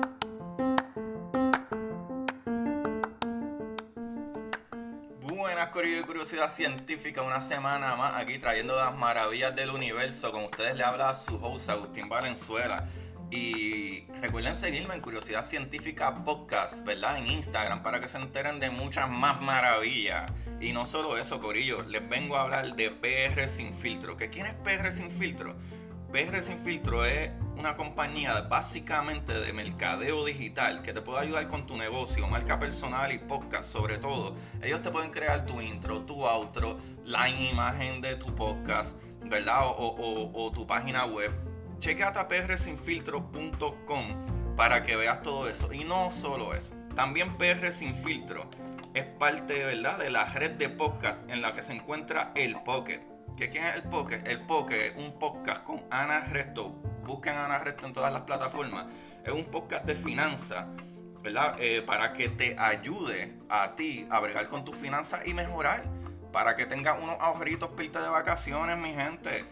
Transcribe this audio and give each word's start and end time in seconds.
curiosidad 6.06 6.48
científica, 6.48 7.22
una 7.22 7.40
semana 7.40 7.96
más 7.96 8.20
aquí 8.20 8.38
trayendo 8.38 8.76
las 8.76 8.96
maravillas 8.96 9.56
del 9.56 9.70
universo. 9.70 10.30
Con 10.30 10.44
ustedes 10.44 10.76
le 10.76 10.84
habla 10.84 11.16
su 11.16 11.34
host 11.44 11.70
Agustín 11.70 12.08
Valenzuela. 12.08 12.88
Y 13.32 14.04
recuerden 14.20 14.54
seguirme 14.54 14.94
en 14.94 15.00
Curiosidad 15.00 15.44
Científica 15.44 16.22
Podcast, 16.22 16.84
¿verdad? 16.84 17.18
En 17.18 17.26
Instagram 17.26 17.82
para 17.82 18.00
que 18.00 18.06
se 18.06 18.18
enteren 18.18 18.60
de 18.60 18.70
muchas 18.70 19.10
más 19.10 19.40
maravillas. 19.40 20.30
Y 20.60 20.72
no 20.72 20.86
solo 20.86 21.18
eso, 21.18 21.40
Corillo, 21.40 21.82
les 21.82 22.08
vengo 22.08 22.36
a 22.36 22.42
hablar 22.42 22.76
de 22.76 22.90
PR 22.90 23.48
Sin 23.48 23.74
Filtro. 23.74 24.16
¿Que 24.16 24.30
¿Quién 24.30 24.46
es 24.46 24.54
PR 24.54 24.92
Sin 24.92 25.10
Filtro? 25.10 25.56
PR 26.12 26.42
Sin 26.42 26.60
Filtro 26.60 27.04
es 27.04 27.30
una 27.62 27.76
compañía 27.76 28.40
básicamente 28.40 29.32
de 29.32 29.52
mercadeo 29.52 30.24
digital 30.24 30.82
que 30.82 30.92
te 30.92 31.00
puede 31.00 31.20
ayudar 31.20 31.46
con 31.46 31.64
tu 31.64 31.76
negocio, 31.76 32.26
marca 32.26 32.58
personal 32.58 33.12
y 33.12 33.18
podcast 33.18 33.70
sobre 33.70 33.98
todo. 33.98 34.34
Ellos 34.60 34.82
te 34.82 34.90
pueden 34.90 35.12
crear 35.12 35.46
tu 35.46 35.60
intro, 35.60 36.00
tu 36.00 36.26
outro, 36.26 36.80
la 37.04 37.28
imagen 37.28 38.00
de 38.00 38.16
tu 38.16 38.34
podcast, 38.34 38.96
¿verdad? 39.26 39.60
O, 39.78 40.50
tu 40.52 40.66
página 40.66 41.06
web. 41.06 41.30
Chequeate 41.78 42.24
prsinfiltro.com 42.24 44.56
para 44.56 44.82
que 44.82 44.96
veas 44.96 45.22
todo 45.22 45.48
eso. 45.48 45.72
Y 45.72 45.84
no 45.84 46.10
solo 46.10 46.54
eso, 46.54 46.74
también 46.96 47.38
PR 47.38 47.70
Sin 47.70 47.94
Filtro 47.94 48.50
es 48.92 49.04
parte, 49.04 49.64
¿verdad? 49.64 50.00
De 50.00 50.10
la 50.10 50.24
red 50.24 50.50
de 50.50 50.68
podcast 50.68 51.20
en 51.30 51.40
la 51.40 51.54
que 51.54 51.62
se 51.62 51.74
encuentra 51.74 52.32
el 52.34 52.60
Pocket 52.64 53.12
¿Qué 53.36 53.44
es 53.44 53.76
el 53.76 53.82
Poke? 53.84 54.22
El 54.26 54.42
Poke 54.42 54.88
es 54.88 54.96
un 54.96 55.18
podcast 55.18 55.64
con 55.64 55.82
Ana 55.90 56.20
Resto. 56.20 56.91
Busquen 57.04 57.34
a 57.36 57.46
Ana 57.46 57.58
Resto 57.58 57.86
en 57.86 57.92
todas 57.92 58.12
las 58.12 58.22
plataformas. 58.22 58.86
Es 59.24 59.32
un 59.32 59.44
podcast 59.44 59.84
de 59.84 59.94
finanzas, 59.94 60.66
¿verdad? 61.22 61.56
Eh, 61.58 61.82
para 61.82 62.12
que 62.12 62.28
te 62.28 62.56
ayude 62.58 63.36
a 63.48 63.74
ti 63.74 64.06
a 64.10 64.20
bregar 64.20 64.48
con 64.48 64.64
tus 64.64 64.76
finanzas 64.76 65.26
y 65.26 65.34
mejorar. 65.34 65.84
Para 66.32 66.56
que 66.56 66.66
tengas 66.66 66.98
unos 67.00 67.16
ahorritos 67.20 67.70
pilta 67.70 68.02
de 68.02 68.08
vacaciones, 68.08 68.78
mi 68.78 68.92
gente. 68.94 69.44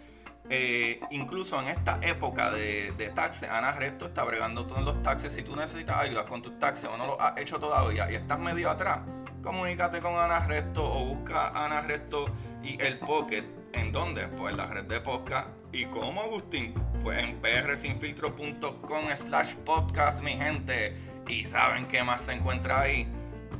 Eh, 0.48 1.00
incluso 1.10 1.60
en 1.60 1.68
esta 1.68 1.98
época 2.02 2.50
de, 2.50 2.92
de 2.96 3.10
taxes, 3.10 3.48
Ana 3.48 3.72
Resto 3.72 4.06
está 4.06 4.24
bregando 4.24 4.66
todos 4.66 4.82
los 4.82 5.02
taxes. 5.02 5.32
Si 5.32 5.42
tú 5.42 5.54
necesitas 5.54 5.98
ayuda 5.98 6.24
con 6.24 6.42
tus 6.42 6.58
taxes 6.58 6.88
o 6.88 6.96
no 6.96 7.06
lo 7.06 7.20
has 7.20 7.38
hecho 7.38 7.60
todavía 7.60 8.10
y 8.10 8.14
estás 8.14 8.38
medio 8.38 8.70
atrás, 8.70 9.00
comunícate 9.42 10.00
con 10.00 10.16
Ana 10.16 10.46
Resto 10.46 10.82
o 10.82 11.04
busca 11.04 11.48
Ana 11.48 11.82
Resto 11.82 12.26
y 12.62 12.80
el 12.82 12.98
Pocket 12.98 13.60
¿En 13.72 13.92
dónde? 13.92 14.26
Pues 14.26 14.50
en 14.50 14.56
la 14.56 14.66
red 14.66 14.84
de 14.84 15.00
podcast. 15.00 15.48
¿Y 15.72 15.84
cómo, 15.84 16.22
Agustín? 16.22 16.74
Pues 17.02 17.18
en 17.18 17.40
prsinfiltro.com 17.40 19.04
slash 19.14 19.54
podcast, 19.64 20.20
mi 20.20 20.32
gente. 20.32 20.96
¿Y 21.28 21.44
saben 21.44 21.86
qué 21.86 22.02
más 22.02 22.22
se 22.22 22.32
encuentra 22.32 22.80
ahí? 22.80 23.06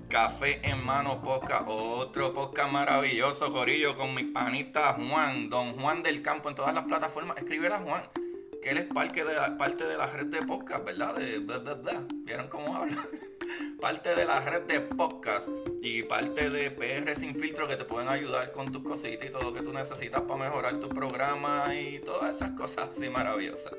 Café 0.08 0.60
en 0.68 0.84
mano 0.84 1.22
podcast, 1.22 1.62
otro 1.68 2.32
podcast 2.32 2.72
maravilloso, 2.72 3.52
Corillo, 3.52 3.94
con 3.94 4.12
mi 4.12 4.24
panita 4.24 4.94
Juan, 4.94 5.48
don 5.48 5.78
Juan 5.78 6.02
del 6.02 6.20
Campo 6.20 6.48
en 6.48 6.56
todas 6.56 6.74
las 6.74 6.84
plataformas. 6.84 7.36
Escribe 7.36 7.68
a 7.68 7.78
Juan, 7.78 8.02
que 8.60 8.70
él 8.70 8.78
es 8.78 8.86
parte 8.86 9.24
de 9.24 9.34
la, 9.34 9.56
parte 9.56 9.84
de 9.84 9.96
la 9.96 10.06
red 10.06 10.26
de 10.26 10.42
podcast, 10.42 10.84
¿verdad? 10.84 11.14
¿Vieron 12.24 12.48
cómo 12.48 12.74
habla? 12.74 12.96
parte 13.80 14.14
de 14.14 14.24
la 14.24 14.40
red 14.40 14.62
de 14.62 14.80
podcast 14.80 15.48
y 15.82 16.02
parte 16.02 16.50
de 16.50 16.70
PR 16.70 17.14
Sin 17.14 17.34
Filtro 17.34 17.66
que 17.66 17.76
te 17.76 17.84
pueden 17.84 18.08
ayudar 18.08 18.52
con 18.52 18.70
tus 18.70 18.82
cositas 18.82 19.26
y 19.26 19.30
todo 19.30 19.42
lo 19.42 19.54
que 19.54 19.62
tú 19.62 19.72
necesitas 19.72 20.22
para 20.22 20.44
mejorar 20.44 20.78
tu 20.80 20.88
programa 20.88 21.74
y 21.74 21.98
todas 22.00 22.36
esas 22.36 22.52
cosas 22.52 22.88
así 22.90 23.08
maravillosas. 23.08 23.72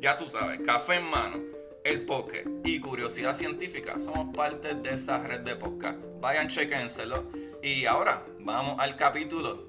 Ya 0.00 0.16
tú 0.16 0.28
sabes, 0.28 0.60
café 0.60 0.96
en 0.96 1.04
mano, 1.10 1.38
el 1.84 2.04
poke 2.04 2.44
y 2.64 2.80
curiosidad 2.80 3.34
científica 3.34 3.98
somos 3.98 4.34
parte 4.34 4.74
de 4.74 4.94
esa 4.94 5.18
red 5.18 5.40
de 5.40 5.56
podcast. 5.56 5.98
Vayan, 6.20 6.48
chequénselo. 6.48 7.24
Y 7.62 7.86
ahora 7.86 8.22
vamos 8.40 8.76
al 8.78 8.96
capítulo. 8.96 9.68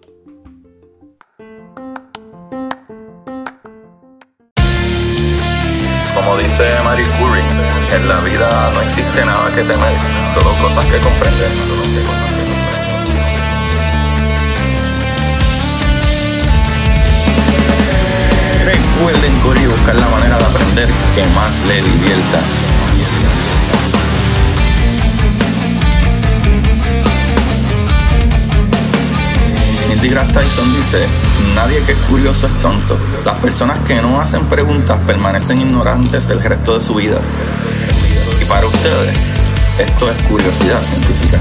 Como 6.16 6.38
dice 6.38 6.80
Marie 6.84 7.08
Curie 7.20 7.45
en 7.92 8.08
la 8.08 8.20
vida 8.22 8.72
no 8.72 8.82
existe 8.82 9.26
nada 9.26 9.52
que 9.52 9.64
temer, 9.64 9.96
solo 10.34 10.52
cosas 10.62 10.86
que 10.86 10.98
comprender. 11.00 11.50
Recuerden 18.66 19.40
correr 19.42 19.64
y 19.64 19.68
buscar 19.68 19.96
la 19.96 20.08
manera 20.08 20.38
de 20.38 20.46
aprender 20.46 20.90
que 21.14 21.24
más 21.36 21.66
le 21.68 21.82
divierta. 21.82 22.40
DeGrasse 30.02 30.34
Tyson 30.34 30.76
dice, 30.76 31.08
nadie 31.56 31.82
que 31.82 31.94
es 31.94 31.98
curioso 32.08 32.46
es 32.46 32.54
tonto. 32.62 32.96
Las 33.26 33.34
personas 33.38 33.80
que 33.88 33.96
no 33.96 34.22
hacen 34.22 34.46
preguntas 34.46 35.00
permanecen 35.08 35.62
ignorantes 35.62 36.28
del 36.28 36.44
resto 36.44 36.76
de 36.76 36.80
su 36.80 36.94
vida 36.94 37.18
para 38.48 38.68
ustedes, 38.68 39.18
esto 39.80 40.10
es 40.10 40.22
curiosidad 40.24 40.82
científica. 40.82 41.40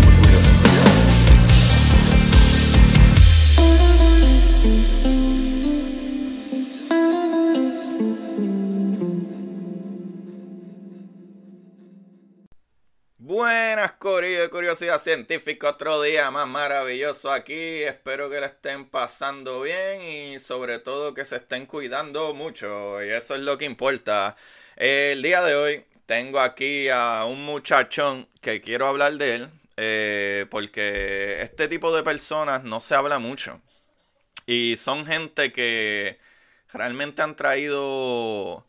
Buenas, 13.18 13.92
Corillo 13.92 14.48
Curiosidad 14.50 15.00
Científica, 15.00 15.70
otro 15.70 16.00
día 16.00 16.30
más 16.30 16.46
maravilloso 16.46 17.32
aquí. 17.32 17.82
Espero 17.82 18.30
que 18.30 18.40
le 18.40 18.46
estén 18.46 18.86
pasando 18.86 19.62
bien 19.62 20.02
y 20.02 20.38
sobre 20.38 20.78
todo 20.78 21.14
que 21.14 21.24
se 21.24 21.36
estén 21.36 21.66
cuidando 21.66 22.32
mucho. 22.32 23.02
Y 23.02 23.10
eso 23.10 23.34
es 23.34 23.40
lo 23.40 23.58
que 23.58 23.64
importa. 23.64 24.36
El 24.76 25.22
día 25.22 25.42
de 25.42 25.54
hoy 25.54 25.84
tengo 26.06 26.40
aquí 26.40 26.88
a 26.88 27.24
un 27.24 27.44
muchachón 27.44 28.28
que 28.40 28.60
quiero 28.60 28.86
hablar 28.86 29.14
de 29.14 29.34
él, 29.36 29.50
eh, 29.76 30.46
porque 30.50 31.42
este 31.42 31.68
tipo 31.68 31.94
de 31.94 32.02
personas 32.02 32.64
no 32.64 32.80
se 32.80 32.94
habla 32.94 33.18
mucho. 33.18 33.60
Y 34.46 34.76
son 34.76 35.06
gente 35.06 35.52
que 35.52 36.18
realmente 36.72 37.22
han 37.22 37.36
traído 37.36 38.66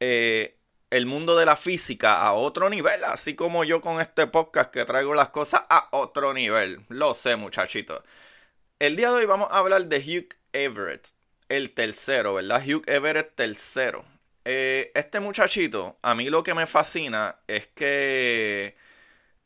eh, 0.00 0.56
el 0.90 1.06
mundo 1.06 1.36
de 1.36 1.46
la 1.46 1.56
física 1.56 2.22
a 2.22 2.32
otro 2.34 2.70
nivel, 2.70 3.04
así 3.04 3.34
como 3.34 3.64
yo 3.64 3.80
con 3.80 4.00
este 4.00 4.26
podcast 4.26 4.72
que 4.72 4.84
traigo 4.84 5.14
las 5.14 5.30
cosas 5.30 5.64
a 5.68 5.88
otro 5.92 6.32
nivel. 6.32 6.84
Lo 6.88 7.14
sé, 7.14 7.36
muchachito. 7.36 8.02
El 8.78 8.96
día 8.96 9.10
de 9.10 9.16
hoy 9.16 9.26
vamos 9.26 9.48
a 9.50 9.58
hablar 9.58 9.86
de 9.86 9.98
Hugh 9.98 10.34
Everett, 10.52 11.08
el 11.48 11.72
tercero, 11.74 12.34
¿verdad? 12.34 12.62
Hugh 12.66 12.82
Everett 12.86 13.34
tercero. 13.34 14.04
Eh, 14.48 14.92
este 14.94 15.18
muchachito, 15.18 15.98
a 16.02 16.14
mí 16.14 16.30
lo 16.30 16.44
que 16.44 16.54
me 16.54 16.66
fascina 16.68 17.40
es 17.48 17.66
que 17.66 18.76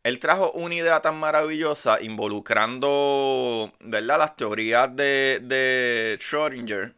él 0.03 0.19
trajo 0.19 0.53
una 0.53 0.75
idea 0.75 1.01
tan 1.01 1.19
maravillosa 1.19 2.03
involucrando, 2.03 3.73
¿verdad? 3.81 4.19
Las 4.19 4.37
teorías 4.37 4.95
de, 4.95 5.41
de 5.43 6.19
Schrödinger, 6.21 6.95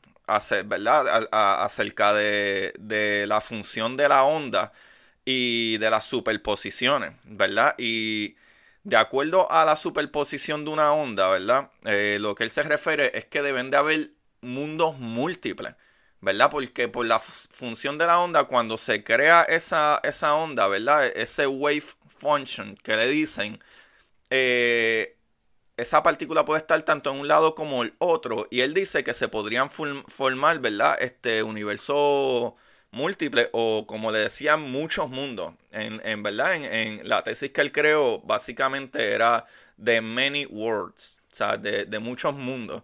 ¿verdad? 0.66 1.28
acerca 1.30 2.12
de, 2.14 2.72
de, 2.78 3.26
la 3.28 3.40
función 3.40 3.96
de 3.96 4.08
la 4.08 4.24
onda 4.24 4.72
y 5.24 5.78
de 5.78 5.90
las 5.90 6.04
superposiciones, 6.04 7.12
¿verdad? 7.24 7.76
Y 7.78 8.36
de 8.84 8.96
acuerdo 8.96 9.50
a 9.52 9.64
la 9.64 9.76
superposición 9.76 10.64
de 10.64 10.70
una 10.72 10.92
onda, 10.92 11.28
¿verdad? 11.30 11.70
Eh, 11.84 12.18
lo 12.20 12.34
que 12.34 12.44
él 12.44 12.50
se 12.50 12.64
refiere 12.64 13.16
es 13.16 13.26
que 13.26 13.42
deben 13.42 13.70
de 13.70 13.76
haber 13.76 14.10
mundos 14.40 14.98
múltiples. 14.98 15.74
¿Verdad? 16.22 16.50
Porque 16.50 16.88
por 16.88 17.06
la 17.06 17.18
función 17.18 17.98
de 17.98 18.06
la 18.06 18.20
onda, 18.20 18.44
cuando 18.44 18.78
se 18.78 19.04
crea 19.04 19.42
esa, 19.42 20.00
esa 20.04 20.34
onda, 20.36 20.68
¿verdad? 20.68 21.06
Ese 21.08 21.46
wave 21.46 21.84
function 22.08 22.76
que 22.76 22.96
le 22.96 23.08
dicen, 23.08 23.60
eh, 24.30 25.16
esa 25.76 26.02
partícula 26.02 26.44
puede 26.44 26.60
estar 26.60 26.80
tanto 26.82 27.10
en 27.12 27.20
un 27.20 27.28
lado 27.28 27.54
como 27.54 27.82
el 27.82 27.94
otro. 27.98 28.46
Y 28.50 28.60
él 28.60 28.74
dice 28.74 29.04
que 29.04 29.14
se 29.14 29.28
podrían 29.28 29.70
formar, 29.70 30.60
¿verdad? 30.60 30.96
Este 31.00 31.42
universo 31.42 32.56
múltiple 32.92 33.48
o 33.52 33.86
como 33.86 34.12
le 34.12 34.18
decían 34.20 34.60
muchos 34.62 35.10
mundos. 35.10 35.54
En, 35.72 36.00
en 36.04 36.22
verdad, 36.22 36.54
en, 36.54 36.64
en, 36.64 37.08
la 37.08 37.22
tesis 37.24 37.50
que 37.50 37.60
él 37.62 37.72
creó, 37.72 38.20
básicamente 38.20 39.12
era 39.12 39.46
de 39.76 40.00
many 40.00 40.46
worlds, 40.46 41.20
o 41.32 41.34
sea, 41.34 41.56
de, 41.56 41.84
de 41.86 41.98
muchos 41.98 42.34
mundos. 42.34 42.82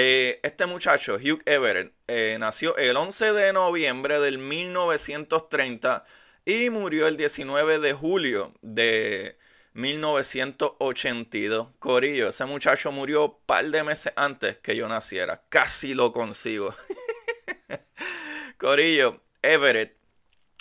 Eh, 0.00 0.38
este 0.44 0.64
muchacho, 0.66 1.16
Hugh 1.16 1.42
Everett, 1.44 1.92
eh, 2.06 2.36
nació 2.38 2.76
el 2.76 2.96
11 2.96 3.32
de 3.32 3.52
noviembre 3.52 4.20
del 4.20 4.38
1930 4.38 6.04
y 6.44 6.70
murió 6.70 7.08
el 7.08 7.16
19 7.16 7.80
de 7.80 7.94
julio 7.94 8.54
de 8.62 9.36
1982. 9.72 11.70
Corillo, 11.80 12.28
ese 12.28 12.44
muchacho 12.44 12.92
murió 12.92 13.24
un 13.24 13.34
par 13.44 13.64
de 13.64 13.82
meses 13.82 14.12
antes 14.14 14.56
que 14.58 14.76
yo 14.76 14.86
naciera. 14.86 15.42
Casi 15.48 15.94
lo 15.94 16.12
consigo. 16.12 16.72
Corillo, 18.56 19.20
Everett 19.42 19.96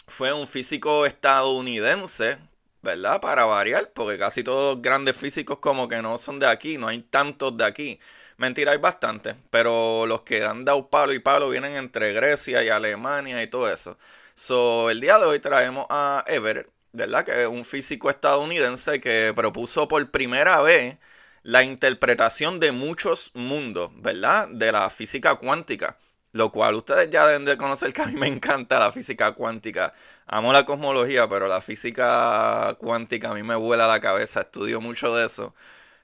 fue 0.08 0.34
un 0.34 0.48
físico 0.48 1.06
estadounidense, 1.06 2.40
¿verdad? 2.82 3.22
Para 3.22 3.46
variar, 3.46 3.92
porque 3.94 4.18
casi 4.18 4.44
todos 4.44 4.78
los 4.78 4.82
grandes 4.82 5.16
físicos 5.16 5.60
como 5.60 5.88
que 5.88 6.02
no 6.02 6.18
son 6.18 6.40
de 6.40 6.48
aquí, 6.48 6.80
no 6.80 6.88
hay 6.88 7.04
tantos 7.04 7.56
de 7.56 7.66
aquí. 7.66 8.00
Mentira, 8.38 8.72
hay 8.72 8.78
bastantes, 8.78 9.36
pero 9.50 10.06
los 10.06 10.22
que 10.22 10.44
han 10.44 10.64
dado 10.64 10.90
palo 10.90 11.12
y 11.14 11.20
palo 11.20 11.50
vienen 11.50 11.76
entre 11.76 12.14
Grecia 12.14 12.64
y 12.64 12.70
Alemania 12.70 13.42
y 13.42 13.48
todo 13.48 13.72
eso. 13.72 13.98
So, 14.36 14.92
el 14.92 15.02
día 15.02 15.18
de 15.18 15.26
hoy 15.26 15.40
traemos 15.40 15.88
a 15.90 16.24
Everett, 16.28 16.70
¿verdad? 16.92 17.26
Que 17.26 17.42
es 17.44 17.48
un 17.48 17.66
físico 17.66 18.12
estadounidense 18.12 19.02
que 19.02 19.34
propuso 19.36 19.88
por 19.88 20.12
primera 20.12 20.62
vez 20.62 20.98
la 21.42 21.64
interpretación 21.64 22.60
de 22.60 22.72
muchos 22.72 23.32
mundos, 23.34 23.92
¿verdad? 23.96 24.48
De 24.50 24.72
la 24.72 24.90
física 24.92 25.36
cuántica. 25.36 25.98
Lo 26.34 26.52
cual 26.52 26.76
ustedes 26.76 27.10
ya 27.10 27.26
deben 27.26 27.46
de 27.46 27.58
conocer 27.58 27.94
que 27.94 28.02
a 28.04 28.06
mí 28.08 28.16
me 28.16 28.28
encanta 28.28 28.80
la 28.80 28.92
física 28.92 29.32
cuántica. 29.34 29.94
Amo 30.28 30.54
la 30.54 30.66
cosmología, 30.66 31.28
pero 31.28 31.48
la 31.48 31.62
física 31.62 32.76
cuántica 32.80 33.32
a 33.32 33.34
mí 33.34 33.44
me 33.44 33.56
vuela 33.56 33.88
la 33.88 34.00
cabeza. 34.00 34.42
Estudio 34.42 34.82
mucho 34.82 35.16
de 35.16 35.26
eso. 35.26 35.56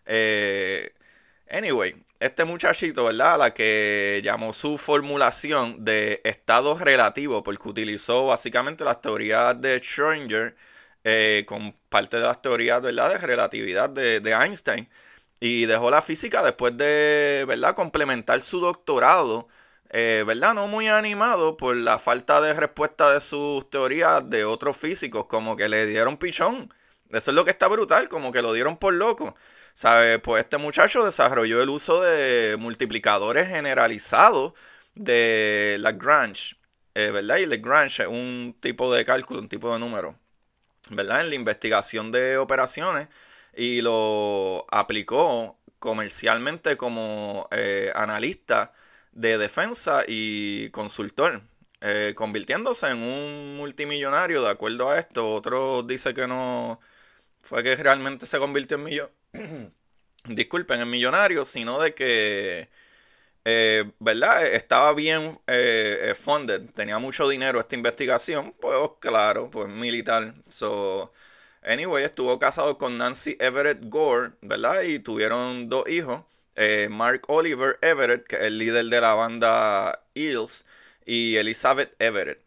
Eh, 0.06 0.94
anyway, 1.52 1.96
este 2.26 2.46
muchachito, 2.46 3.06
¿verdad? 3.06 3.38
La 3.40 3.54
que 3.54 4.22
llamó 4.24 4.54
su 4.54 4.78
formulación 4.78 5.84
de 5.84 6.22
estado 6.24 6.78
relativo, 6.78 7.44
porque 7.44 7.70
utilizó 7.70 8.28
básicamente 8.28 8.84
las 8.84 9.02
teorías 9.02 9.60
de 9.60 9.82
Schrödinger 9.82 10.56
eh, 11.04 11.44
con 11.48 11.74
parte 11.90 12.18
de 12.18 12.24
las 12.24 12.42
teorías, 12.42 12.82
¿verdad? 12.82 13.14
De 13.14 13.18
relatividad 13.20 13.90
de, 13.90 14.20
de 14.20 14.32
Einstein. 14.32 14.90
Y 15.40 15.66
dejó 15.66 15.92
la 15.92 16.02
física 16.02 16.42
después 16.44 16.78
de, 16.78 17.46
¿verdad? 17.48 17.76
Complementar 17.76 18.42
su 18.42 18.60
doctorado 18.62 19.48
eh, 19.96 20.24
¿verdad? 20.26 20.56
No 20.56 20.68
muy 20.68 20.88
animado 20.88 21.56
por 21.56 21.76
la 21.76 22.00
falta 22.00 22.42
de 22.42 22.54
respuesta 22.56 23.12
de 23.14 23.22
sus 23.22 23.70
teorías 23.70 24.28
de 24.28 24.44
otros 24.44 24.76
físicos, 24.76 25.26
como 25.26 25.56
que 25.56 25.70
le 25.70 25.86
dieron 25.86 26.18
pichón. 26.18 26.74
Eso 27.12 27.30
es 27.30 27.36
lo 27.36 27.46
que 27.46 27.52
está 27.52 27.68
brutal, 27.68 28.10
como 28.10 28.32
que 28.32 28.42
lo 28.42 28.54
dieron 28.54 28.78
por 28.78 28.94
loco. 28.96 29.36
¿Sabe? 29.74 30.20
Pues 30.20 30.44
este 30.44 30.58
muchacho 30.58 31.04
desarrolló 31.04 31.62
el 31.64 31.70
uso 31.70 32.02
de 32.02 32.58
multiplicadores 32.58 33.48
generalizados 33.48 34.54
de 34.96 35.78
Lagrange, 35.80 36.56
eh, 36.96 37.10
¿verdad? 37.12 37.38
Y 37.38 37.46
Lagrange 37.48 38.04
es 38.04 38.10
un 38.10 38.56
tipo 38.60 38.94
de 38.94 39.06
cálculo, 39.06 39.40
un 39.40 39.50
tipo 39.50 39.74
de 39.74 39.80
número, 39.80 40.20
¿verdad? 40.92 41.22
En 41.22 41.30
la 41.30 41.36
investigación 41.36 42.12
de 42.12 42.38
operaciones 42.38 43.10
y 43.56 43.82
lo 43.82 44.66
aplicó 44.72 45.60
comercialmente 45.80 46.78
como 46.78 47.48
eh, 47.52 47.92
analista 47.96 48.74
de 49.12 49.38
defensa 49.38 50.04
y 50.08 50.70
consultor, 50.72 51.42
eh, 51.82 52.14
convirtiéndose 52.16 52.88
en 52.90 53.00
un 53.04 53.58
multimillonario 53.58 54.44
de 54.44 54.50
acuerdo 54.50 54.90
a 54.90 55.00
esto. 55.00 55.34
Otro 55.34 55.84
dice 55.84 56.14
que 56.14 56.28
no 56.28 56.80
fue 57.42 57.64
que 57.64 57.76
realmente 57.76 58.26
se 58.26 58.40
convirtió 58.40 58.78
en 58.78 58.84
millonario. 58.84 59.23
Disculpen, 60.26 60.82
en 60.82 60.90
millonario, 60.90 61.46
sino 61.46 61.80
de 61.82 61.94
que, 61.94 62.70
eh, 63.46 63.92
¿verdad? 64.00 64.46
Estaba 64.48 64.94
bien 64.94 65.40
eh, 65.48 66.16
funded, 66.20 66.70
tenía 66.76 67.00
mucho 67.00 67.28
dinero 67.30 67.60
esta 67.60 67.76
investigación, 67.76 68.54
pues 68.62 68.76
claro, 69.00 69.50
pues 69.52 69.70
militar. 69.70 70.36
So, 70.50 71.14
anyway, 71.64 72.04
estuvo 72.06 72.40
casado 72.40 72.78
con 72.78 72.98
Nancy 72.98 73.38
Everett 73.40 73.80
Gore, 73.90 74.34
¿verdad? 74.42 74.84
Y 74.84 75.00
tuvieron 75.00 75.70
dos 75.70 75.88
hijos. 75.90 76.24
Eh, 76.56 76.90
Mark 76.92 77.24
Oliver 77.30 77.80
Everett, 77.82 78.28
que 78.28 78.36
es 78.38 78.44
el 78.44 78.60
líder 78.60 78.86
de 78.86 79.02
la 79.02 79.14
banda 79.16 80.04
Eels, 80.16 80.66
y 81.06 81.38
Elizabeth 81.38 81.96
Everett. 82.00 82.40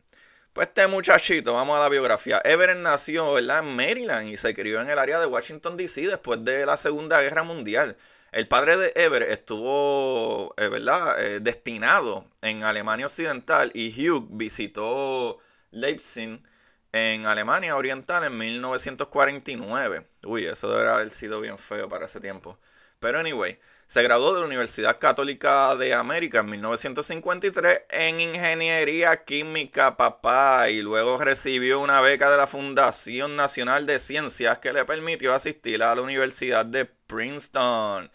Pues 0.57 0.69
este 0.69 0.87
muchachito, 0.87 1.53
vamos 1.53 1.77
a 1.77 1.83
la 1.83 1.91
biografía. 1.91 2.41
Everett 2.43 2.79
nació 2.79 3.39
en 3.39 3.77
Maryland 3.77 4.27
y 4.27 4.39
se 4.39 4.55
crió 4.55 4.81
en 4.81 4.89
el 4.89 4.99
área 4.99 5.21
de 5.21 5.27
Washington 5.27 5.77
DC 5.77 6.01
después 6.07 6.43
de 6.47 6.65
la 6.65 6.79
Segunda 6.79 7.21
Guerra 7.21 7.43
Mundial. 7.43 7.99
El 8.33 8.49
padre 8.49 8.79
de 8.79 8.91
Everett 8.97 9.29
estuvo, 9.33 10.55
eh, 10.57 10.69
¿verdad?, 10.69 11.23
eh, 11.23 11.41
destinado 11.41 12.25
en 12.41 12.65
Alemania 12.65 13.05
Occidental 13.05 13.71
y 13.75 14.09
Hugh 14.09 14.29
visitó 14.31 15.41
Leipzig 15.73 16.43
en 16.91 17.27
Alemania 17.27 17.77
Oriental 17.77 18.25
en 18.25 18.39
1949. 18.39 20.07
Uy, 20.25 20.47
eso 20.47 20.71
debería 20.71 20.95
haber 20.95 21.11
sido 21.11 21.43
bien 21.43 21.59
feo 21.59 21.87
para 21.91 22.07
ese 22.07 22.19
tiempo. 22.19 22.59
Pero 22.99 23.19
anyway, 23.19 23.59
se 23.87 24.03
graduó 24.03 24.35
de 24.35 24.41
la 24.41 24.47
Universidad 24.47 24.99
Católica 24.99 25.77
de 25.77 25.95
América 25.95 26.41
en 26.41 26.51
1953 26.51 27.83
en 27.91 28.21
Ingeniería 28.21 29.25
Química, 29.25 29.97
papá, 29.97 30.69
y 30.71 30.83
luego 30.83 31.19
recibió 31.19 31.81
una 31.81 32.01
beca 32.01 32.29
de 32.31 32.37
la 32.37 32.49
Fundación 32.49 33.37
Nacional 33.37 33.87
de 33.87 34.01
Ciencias 34.01 34.59
que 34.59 34.73
le 34.73 34.85
permitió 34.85 35.35
asistir 35.35 35.83
a 35.83 35.95
la 35.95 36.03
Universidad 36.03 36.67
de 36.67 36.87
Princeton. 36.87 38.11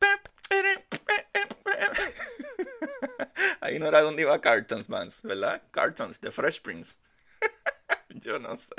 Ahí 3.60 3.78
no 3.78 3.86
era 3.86 4.00
donde 4.00 4.22
iba 4.22 4.40
Cartons, 4.40 4.88
Mans, 4.88 5.22
¿verdad? 5.22 5.62
Cartons, 5.70 6.20
de 6.20 6.30
Fresh 6.30 6.62
Prince. 6.62 6.96
yo 8.08 8.38
no 8.38 8.56
sé. 8.56 8.74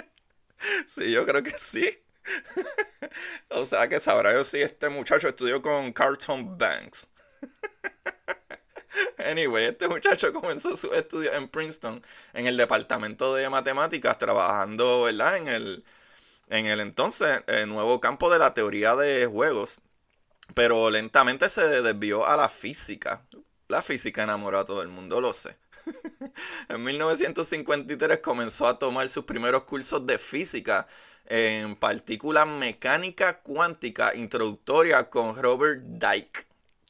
Sí, 0.87 1.11
yo 1.11 1.25
creo 1.25 1.43
que 1.43 1.57
sí. 1.57 2.03
o 3.49 3.65
sea 3.65 3.87
que 3.87 3.99
sabrá 3.99 4.33
yo 4.33 4.43
si 4.43 4.61
este 4.61 4.89
muchacho 4.89 5.27
estudió 5.27 5.61
con 5.61 5.91
Carlton 5.93 6.57
Banks. 6.57 7.09
anyway, 9.17 9.65
este 9.65 9.87
muchacho 9.87 10.31
comenzó 10.33 10.75
su 10.77 10.93
estudio 10.93 11.33
en 11.33 11.47
Princeton, 11.47 12.03
en 12.33 12.47
el 12.47 12.57
departamento 12.57 13.35
de 13.35 13.49
matemáticas, 13.49 14.17
trabajando, 14.17 15.03
¿verdad? 15.03 15.37
En 15.37 15.47
el, 15.47 15.83
en 16.49 16.65
el 16.65 16.79
entonces 16.79 17.43
el 17.47 17.69
nuevo 17.69 17.99
campo 17.99 18.31
de 18.31 18.39
la 18.39 18.53
teoría 18.53 18.95
de 18.95 19.25
juegos. 19.25 19.79
Pero 20.55 20.89
lentamente 20.89 21.49
se 21.49 21.81
desvió 21.81 22.27
a 22.27 22.35
la 22.35 22.49
física. 22.49 23.25
La 23.69 23.81
física 23.81 24.23
enamoró 24.23 24.59
a 24.59 24.65
todo 24.65 24.81
el 24.81 24.89
mundo, 24.89 25.21
lo 25.21 25.33
sé. 25.33 25.57
en 26.69 26.83
1953 26.83 28.19
comenzó 28.19 28.67
a 28.67 28.77
tomar 28.77 29.07
sus 29.09 29.25
primeros 29.25 29.63
cursos 29.63 30.05
de 30.05 30.17
física 30.17 30.87
en 31.25 31.75
partículas 31.75 32.47
mecánica 32.47 33.39
cuántica 33.41 34.15
introductoria 34.15 35.09
con 35.09 35.35
Robert 35.41 35.81
Dyke. 35.83 36.45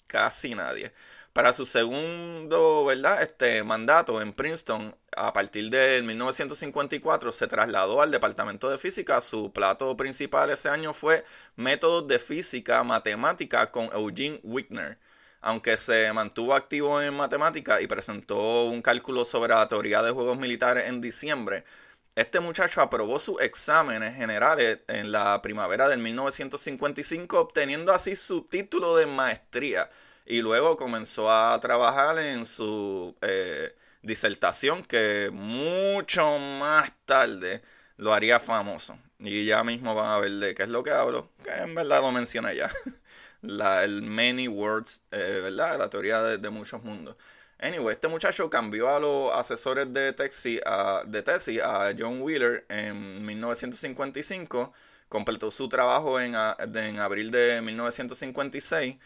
Casi 0.07 0.55
nadie. 0.55 0.93
Para 1.33 1.51
su 1.51 1.65
segundo 1.65 2.85
¿verdad? 2.85 3.23
Este 3.23 3.63
mandato 3.63 4.21
en 4.21 4.33
Princeton, 4.33 4.95
a 5.17 5.33
partir 5.33 5.69
de 5.71 6.01
1954, 6.03 7.31
se 7.31 7.47
trasladó 7.47 8.01
al 8.01 8.11
Departamento 8.11 8.69
de 8.69 8.77
Física. 8.77 9.19
Su 9.21 9.51
plato 9.51 9.97
principal 9.97 10.51
ese 10.51 10.69
año 10.69 10.93
fue 10.93 11.25
Métodos 11.55 12.07
de 12.07 12.19
Física 12.19 12.83
Matemática 12.83 13.71
con 13.71 13.89
Eugene 13.93 14.39
Wigner. 14.43 14.99
Aunque 15.41 15.75
se 15.77 16.13
mantuvo 16.13 16.53
activo 16.53 17.01
en 17.01 17.15
matemática 17.15 17.81
y 17.81 17.87
presentó 17.87 18.65
un 18.65 18.81
cálculo 18.81 19.25
sobre 19.25 19.53
la 19.53 19.67
teoría 19.67 20.01
de 20.03 20.11
juegos 20.11 20.37
militares 20.37 20.87
en 20.87 21.01
diciembre, 21.01 21.65
este 22.15 22.39
muchacho 22.39 22.81
aprobó 22.81 23.17
sus 23.17 23.41
exámenes 23.41 24.15
generales 24.15 24.79
en 24.87 25.11
la 25.11 25.41
primavera 25.41 25.87
del 25.89 25.99
1955, 25.99 27.39
obteniendo 27.39 27.91
así 27.91 28.15
su 28.15 28.43
título 28.43 28.95
de 28.95 29.07
maestría. 29.07 29.89
Y 30.25 30.41
luego 30.41 30.77
comenzó 30.77 31.31
a 31.31 31.59
trabajar 31.59 32.19
en 32.19 32.45
su 32.45 33.15
eh, 33.21 33.75
disertación, 34.03 34.83
que 34.83 35.31
mucho 35.33 36.37
más 36.37 36.91
tarde 37.05 37.63
lo 37.97 38.13
haría 38.13 38.39
famoso. 38.39 38.97
Y 39.19 39.45
ya 39.45 39.63
mismo 39.63 39.95
van 39.95 40.11
a 40.11 40.19
ver 40.19 40.31
de 40.31 40.53
qué 40.53 40.63
es 40.63 40.69
lo 40.69 40.83
que 40.83 40.91
hablo, 40.91 41.31
que 41.43 41.51
en 41.51 41.73
verdad 41.75 42.01
lo 42.01 42.11
mencioné 42.11 42.55
ya. 42.55 42.71
La, 43.41 43.83
el 43.83 44.03
many 44.03 44.47
words, 44.47 45.03
eh, 45.11 45.39
¿verdad? 45.43 45.77
La 45.77 45.89
teoría 45.89 46.21
de 46.21 46.49
muchos 46.49 46.81
mundos. 46.83 47.17
Anyway, 47.63 47.93
este 47.93 48.09
muchacho 48.09 48.49
cambió 48.49 48.89
a 48.89 48.99
los 48.99 49.33
asesores 49.33 49.91
de 49.93 50.11
tesis, 50.11 50.59
a, 50.65 51.03
de 51.07 51.23
a 51.63 51.93
John 51.97 52.21
Wheeler 52.21 52.65
en 52.69 53.25
1955. 53.25 54.73
Completó 55.07 55.49
su 55.49 55.69
trabajo 55.69 56.19
en, 56.19 56.35
en 56.35 56.99
abril 56.99 57.31
de 57.31 57.61
1956. 57.61 58.97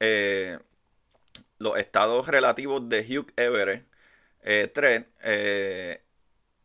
Eh, 0.00 0.58
los 1.58 1.78
estados 1.78 2.28
relativos 2.28 2.86
de 2.88 3.00
Hugh 3.00 3.32
Everett 3.36 3.86
eh, 4.42 4.68
3, 4.72 5.04
eh, 5.22 6.02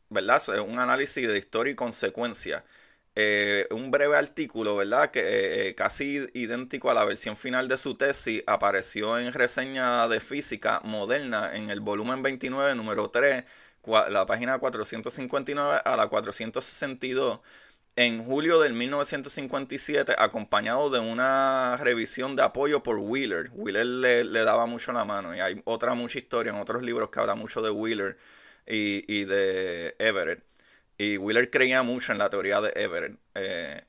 un 0.10 0.80
análisis 0.80 1.28
de 1.28 1.38
historia 1.38 1.72
y 1.72 1.76
consecuencia. 1.76 2.66
Eh, 3.20 3.68
un 3.72 3.90
breve 3.90 4.16
artículo, 4.16 4.76
¿verdad? 4.76 5.10
Que 5.10 5.22
eh, 5.22 5.70
eh, 5.70 5.76
casi 5.76 6.28
idéntico 6.36 6.92
a 6.92 6.94
la 6.94 7.04
versión 7.04 7.36
final 7.36 7.68
de 7.68 7.80
su 7.80 7.96
tesis 7.96 8.44
apareció 8.46 9.18
en 9.18 9.34
reseña 9.34 10.08
de 10.08 10.20
física 10.20 10.82
moderna 10.84 11.56
en 11.56 11.72
el 11.72 11.80
volumen 11.80 12.22
29, 12.22 12.76
número 12.76 13.10
3, 13.10 13.44
la 14.10 14.28
página 14.28 14.60
459 14.60 15.82
a 15.84 15.96
la 15.96 16.08
462 16.10 17.40
en 17.96 18.24
julio 18.24 18.60
del 18.60 18.74
1957, 18.74 20.14
acompañado 20.20 20.92
de 20.92 21.00
una 21.00 21.78
revisión 21.78 22.36
de 22.36 22.44
apoyo 22.44 22.84
por 22.84 22.98
Wheeler. 23.00 23.50
Wheeler 23.54 23.86
le, 23.88 24.44
daba 24.44 24.68
mucho 24.68 24.92
la 24.92 25.06
mano 25.06 25.36
y 25.36 25.40
hay 25.40 25.60
otra 25.66 25.96
mucha 25.96 26.20
historia 26.20 26.52
en 26.52 26.60
otros 26.60 26.84
libros 26.84 27.10
que 27.10 27.20
habla 27.20 27.34
mucho 27.36 27.64
de 27.64 27.72
Wheeler 27.72 28.18
y 28.68 29.26
de 29.26 29.96
Everett. 30.00 30.47
Y 30.98 31.18
Wheeler 31.18 31.50
creía 31.52 31.84
mucho 31.84 32.12
en 32.12 32.18
la 32.18 32.30
teoría 32.30 32.62
de 32.62 32.72
Everett. 32.76 33.20
Eh, 33.36 33.84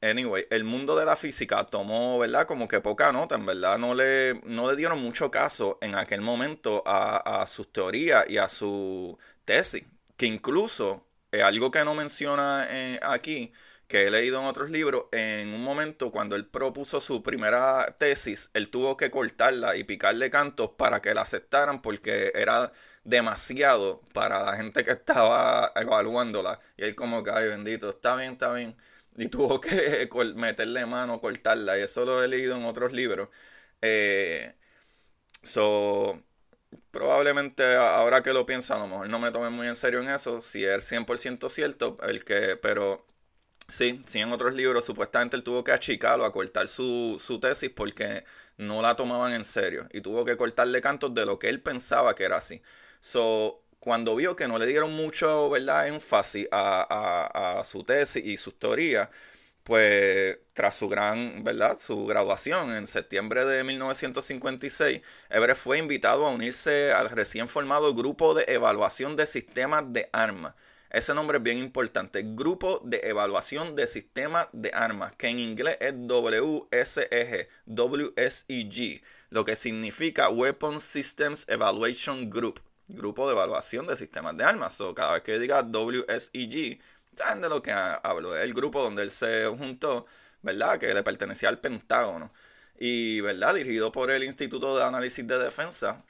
anyway, 0.00 0.46
el 0.50 0.64
mundo 0.64 0.96
de 0.96 1.04
la 1.06 1.16
física 1.16 1.64
tomó, 1.66 2.18
¿verdad? 2.18 2.46
Como 2.46 2.68
que 2.68 2.80
poca 2.80 3.12
nota, 3.12 3.34
en 3.36 3.46
verdad. 3.46 3.78
No 3.78 3.94
le, 3.94 4.40
no 4.44 4.70
le 4.70 4.76
dieron 4.76 5.00
mucho 5.00 5.30
caso 5.30 5.78
en 5.82 5.94
aquel 5.94 6.20
momento 6.22 6.82
a, 6.86 7.42
a 7.42 7.46
sus 7.46 7.72
teorías 7.72 8.24
y 8.28 8.38
a 8.38 8.48
su 8.48 9.18
tesis. 9.44 9.84
Que 10.16 10.26
incluso, 10.26 11.06
es 11.30 11.42
algo 11.42 11.70
que 11.70 11.84
no 11.84 11.94
menciona 11.94 12.66
eh, 12.70 12.98
aquí, 13.02 13.52
que 13.86 14.06
he 14.06 14.10
leído 14.10 14.40
en 14.40 14.46
otros 14.46 14.70
libros, 14.70 15.06
en 15.12 15.52
un 15.54 15.62
momento 15.62 16.10
cuando 16.12 16.36
él 16.36 16.46
propuso 16.46 17.00
su 17.00 17.22
primera 17.22 17.96
tesis, 17.98 18.50
él 18.54 18.70
tuvo 18.70 18.96
que 18.96 19.10
cortarla 19.10 19.76
y 19.76 19.84
picarle 19.84 20.30
cantos 20.30 20.70
para 20.76 21.00
que 21.00 21.14
la 21.14 21.22
aceptaran 21.22 21.80
porque 21.82 22.32
era 22.34 22.72
demasiado 23.08 24.02
para 24.12 24.42
la 24.44 24.56
gente 24.56 24.84
que 24.84 24.90
estaba 24.92 25.72
evaluándola. 25.76 26.60
Y 26.76 26.84
él 26.84 26.94
como 26.94 27.22
que, 27.24 27.30
ay 27.30 27.48
bendito, 27.48 27.90
está 27.90 28.16
bien, 28.16 28.32
está 28.32 28.52
bien. 28.52 28.76
Y 29.16 29.28
tuvo 29.28 29.60
que 29.60 30.08
meterle 30.36 30.86
mano, 30.86 31.20
cortarla. 31.20 31.78
Y 31.78 31.82
eso 31.82 32.04
lo 32.04 32.22
he 32.22 32.28
leído 32.28 32.56
en 32.56 32.64
otros 32.64 32.92
libros. 32.92 33.28
Eh, 33.82 34.54
so, 35.42 36.22
probablemente 36.90 37.76
ahora 37.76 38.22
que 38.22 38.32
lo 38.32 38.46
pienso, 38.46 38.74
a 38.74 38.78
lo 38.80 38.88
mejor 38.88 39.08
no 39.08 39.18
me 39.18 39.30
tome 39.32 39.50
muy 39.50 39.68
en 39.68 39.76
serio 39.76 40.00
en 40.00 40.08
eso, 40.10 40.42
si 40.42 40.64
es 40.64 40.84
100% 40.84 41.48
cierto, 41.48 41.98
el 42.02 42.24
que, 42.24 42.56
pero 42.56 43.06
sí, 43.68 44.02
sí 44.06 44.20
en 44.20 44.32
otros 44.32 44.54
libros 44.54 44.84
supuestamente 44.84 45.36
él 45.36 45.44
tuvo 45.44 45.64
que 45.64 45.72
achicarlo, 45.72 46.24
a 46.24 46.32
cortar 46.32 46.68
su, 46.68 47.16
su 47.24 47.40
tesis 47.40 47.70
porque 47.70 48.24
no 48.56 48.82
la 48.82 48.96
tomaban 48.96 49.32
en 49.32 49.44
serio 49.44 49.88
y 49.92 50.00
tuvo 50.00 50.24
que 50.24 50.36
cortarle 50.36 50.80
cantos 50.80 51.14
de 51.14 51.26
lo 51.26 51.38
que 51.38 51.48
él 51.48 51.62
pensaba 51.62 52.14
que 52.14 52.24
era 52.24 52.38
así. 52.38 52.62
So, 53.00 53.62
cuando 53.80 54.16
vio 54.16 54.36
que 54.36 54.48
no 54.48 54.58
le 54.58 54.66
dieron 54.66 54.92
mucho 54.92 55.48
¿verdad? 55.50 55.88
énfasis 55.88 56.48
a, 56.52 57.62
su 57.64 57.84
tesis 57.84 58.24
y 58.24 58.36
sus 58.36 58.58
teorías, 58.58 59.08
pues 59.64 60.38
tras 60.52 60.76
su 60.76 60.88
gran, 60.88 61.44
¿verdad? 61.44 61.78
Su 61.80 62.06
graduación 62.06 62.74
en 62.74 62.86
septiembre 62.86 63.44
de 63.44 63.64
1956, 63.64 65.02
Everett 65.30 65.56
fue 65.56 65.78
invitado 65.78 66.26
a 66.26 66.30
unirse 66.30 66.92
al 66.92 67.10
recién 67.10 67.48
formado 67.48 67.94
Grupo 67.94 68.34
de 68.34 68.44
Evaluación 68.48 69.16
de 69.16 69.26
Sistemas 69.26 69.84
de 69.88 70.08
Armas. 70.12 70.54
Ese 70.90 71.14
nombre 71.14 71.36
es 71.36 71.42
bien 71.42 71.58
importante, 71.58 72.22
Grupo 72.24 72.80
de 72.82 73.00
Evaluación 73.04 73.76
de 73.76 73.86
Sistemas 73.86 74.48
de 74.52 74.70
Armas, 74.72 75.12
que 75.16 75.28
en 75.28 75.38
inglés 75.38 75.76
es 75.80 75.92
WSEG, 75.94 77.48
WSEG, 77.66 79.02
lo 79.28 79.44
que 79.44 79.54
significa 79.54 80.30
Weapon 80.30 80.80
Systems 80.80 81.44
Evaluation 81.48 82.30
Group 82.30 82.60
grupo 82.88 83.26
de 83.26 83.34
evaluación 83.34 83.86
de 83.86 83.96
sistemas 83.96 84.36
de 84.36 84.44
armas. 84.44 84.80
O 84.80 84.94
cada 84.94 85.12
vez 85.14 85.22
que 85.22 85.38
diga 85.38 85.62
WSEG, 85.62 86.80
saben 87.14 87.40
de 87.42 87.48
lo 87.48 87.62
que 87.62 87.72
hablo. 87.72 88.36
Es 88.36 88.44
el 88.44 88.54
grupo 88.54 88.82
donde 88.82 89.02
él 89.02 89.10
se 89.10 89.46
juntó, 89.46 90.06
¿verdad? 90.42 90.78
Que 90.78 90.94
le 90.94 91.02
pertenecía 91.02 91.48
al 91.48 91.60
Pentágono. 91.60 92.32
Y, 92.78 93.20
¿verdad? 93.20 93.54
Dirigido 93.54 93.92
por 93.92 94.10
el 94.10 94.24
Instituto 94.24 94.76
de 94.76 94.84
Análisis 94.84 95.26
de 95.26 95.38
Defensa. 95.38 96.04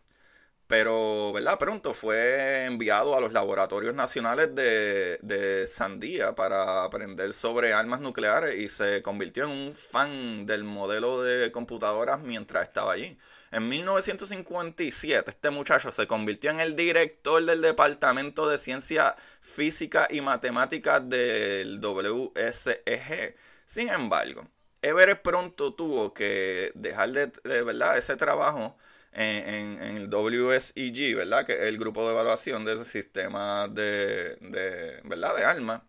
Pero, 0.66 1.32
¿verdad? 1.32 1.58
Pronto 1.58 1.94
fue 1.94 2.66
enviado 2.66 3.16
a 3.16 3.20
los 3.20 3.32
laboratorios 3.32 3.94
nacionales 3.94 4.54
de, 4.54 5.18
de 5.22 5.66
Sandía 5.66 6.34
para 6.34 6.84
aprender 6.84 7.32
sobre 7.32 7.72
armas 7.72 8.00
nucleares 8.00 8.54
y 8.56 8.68
se 8.68 9.02
convirtió 9.02 9.44
en 9.44 9.50
un 9.50 9.72
fan 9.72 10.44
del 10.46 10.64
modelo 10.64 11.22
de 11.22 11.50
computadoras 11.52 12.20
mientras 12.20 12.64
estaba 12.68 12.92
allí. 12.92 13.18
En 13.50 13.68
1957 13.68 15.30
este 15.30 15.50
muchacho 15.50 15.90
se 15.90 16.06
convirtió 16.06 16.50
en 16.50 16.60
el 16.60 16.76
director 16.76 17.42
del 17.44 17.62
Departamento 17.62 18.48
de 18.48 18.58
Ciencia 18.58 19.16
Física 19.40 20.06
y 20.10 20.20
Matemáticas 20.20 21.08
del 21.08 21.80
WSEG. 21.80 23.36
Sin 23.64 23.88
embargo, 23.88 24.46
Everett 24.82 25.22
pronto 25.22 25.74
tuvo 25.74 26.12
que 26.12 26.72
dejar 26.74 27.10
de, 27.10 27.62
verdad 27.62 27.96
ese 27.96 28.16
trabajo 28.16 28.76
en, 29.12 29.80
el 29.96 30.08
WSEG, 30.08 31.16
¿verdad? 31.16 31.46
Que 31.46 31.54
es 31.54 31.62
el 31.62 31.78
grupo 31.78 32.04
de 32.04 32.12
evaluación 32.12 32.64
de 32.64 32.74
ese 32.74 32.84
sistema 32.84 33.66
de, 33.68 34.36
de, 34.40 35.00
¿verdad? 35.04 35.36
de 35.36 35.44
armas. 35.44 35.82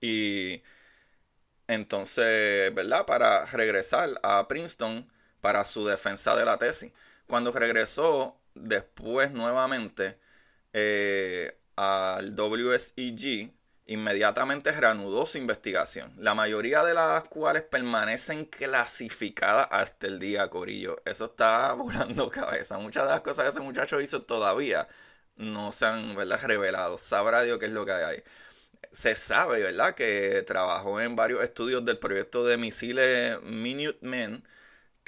Y 0.00 0.62
entonces, 1.66 2.74
¿verdad? 2.74 3.06
Para 3.06 3.46
regresar 3.46 4.20
a 4.22 4.46
Princeton, 4.48 5.10
para 5.40 5.64
su 5.64 5.86
defensa 5.86 6.36
de 6.36 6.44
la 6.44 6.58
tesis. 6.58 6.92
Cuando 7.26 7.52
regresó 7.52 8.38
después 8.54 9.30
nuevamente 9.32 10.18
eh, 10.72 11.58
al 11.76 12.34
WSEG, 12.34 13.52
inmediatamente 13.86 14.70
reanudó 14.72 15.24
su 15.26 15.38
investigación, 15.38 16.12
la 16.18 16.34
mayoría 16.34 16.84
de 16.84 16.94
las 16.94 17.24
cuales 17.24 17.62
permanecen 17.62 18.44
clasificadas 18.44 19.66
hasta 19.70 20.06
el 20.06 20.18
día, 20.18 20.48
Corillo. 20.50 20.96
Eso 21.06 21.26
está 21.26 21.72
volando 21.74 22.30
cabeza. 22.30 22.78
Muchas 22.78 23.04
de 23.04 23.10
las 23.10 23.20
cosas 23.22 23.44
que 23.44 23.50
ese 23.52 23.60
muchacho 23.60 24.00
hizo 24.00 24.22
todavía 24.22 24.88
no 25.36 25.72
se 25.72 25.86
han 25.86 26.14
¿verdad? 26.16 26.40
revelado. 26.44 26.98
Sabrá 26.98 27.42
Dios 27.42 27.58
qué 27.58 27.66
es 27.66 27.72
lo 27.72 27.86
que 27.86 27.92
hay 27.92 28.04
ahí. 28.04 28.22
Se 28.92 29.14
sabe, 29.16 29.62
¿verdad?, 29.62 29.94
que 29.94 30.42
trabajó 30.46 31.00
en 31.00 31.16
varios 31.16 31.42
estudios 31.42 31.84
del 31.84 31.98
proyecto 31.98 32.44
de 32.44 32.56
misiles 32.56 33.40
Minutemen 33.42 34.44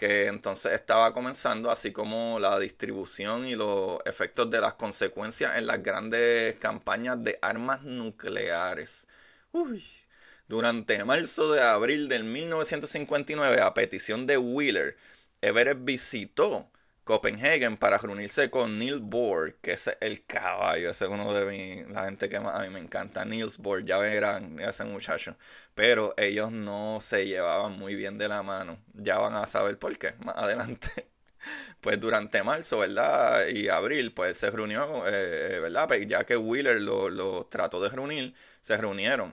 que 0.01 0.29
entonces 0.29 0.73
estaba 0.73 1.13
comenzando, 1.13 1.71
así 1.71 1.93
como 1.93 2.39
la 2.41 2.59
distribución 2.59 3.47
y 3.47 3.55
los 3.55 3.99
efectos 4.07 4.49
de 4.51 4.59
las 4.59 4.73
consecuencias 4.75 5.59
en 5.59 5.67
las 5.67 5.83
grandes 5.83 6.57
campañas 6.57 7.23
de 7.23 7.39
armas 7.43 7.83
nucleares. 7.83 9.07
Durante 10.49 11.05
marzo 11.05 11.53
de 11.53 11.61
abril 11.63 12.09
del 12.09 12.25
1959, 12.25 13.61
a 13.61 13.75
petición 13.75 14.27
de 14.27 14.39
Wheeler, 14.39 14.97
Everett 15.43 15.85
visitó 15.85 16.70
Copenhagen 17.05 17.77
para 17.77 17.99
reunirse 17.99 18.51
con 18.51 18.79
Neil 18.79 19.01
Bohr, 19.01 19.57
que 19.61 19.73
es 19.73 19.91
el 20.01 20.25
caballo, 20.27 20.91
ese 20.91 21.05
es 21.07 21.11
uno 21.11 21.33
de 21.35 21.47
mi, 21.47 21.93
la 21.93 22.05
gente 22.05 22.29
que 22.29 22.41
más 22.41 22.55
a 22.55 22.63
mí 22.63 22.71
me 22.71 22.81
encanta, 22.81 23.25
Niels 23.25 23.59
Bohr, 23.59 23.85
ya 23.85 23.99
verán 23.99 24.59
ese 24.61 24.85
muchacho, 24.85 25.37
pero 25.75 26.15
ellos 26.17 26.53
no 26.53 26.99
se 27.01 27.27
llevaban 27.27 27.79
muy 27.79 27.95
bien 27.95 28.19
de 28.19 28.29
la 28.29 28.43
mano, 28.43 28.79
ya 28.95 29.19
van 29.19 29.35
a 29.35 29.47
saber 29.47 29.79
por 29.79 29.97
qué 29.99 30.15
más 30.25 30.37
adelante. 30.37 30.89
Pues 31.81 31.99
durante 31.99 32.43
marzo, 32.43 32.81
¿verdad? 32.81 33.49
Y 33.49 33.69
abril, 33.69 34.13
pues 34.13 34.37
se 34.37 34.51
reunió, 34.51 35.07
eh, 35.09 35.61
¿verdad? 35.61 35.89
Pues 35.89 36.07
ya 36.07 36.25
que 36.25 36.37
Wheeler 36.37 36.81
lo, 36.83 37.09
lo 37.09 37.47
trató 37.47 37.81
de 37.83 37.89
reunir, 37.89 38.35
se 38.61 38.77
reunieron 38.77 39.33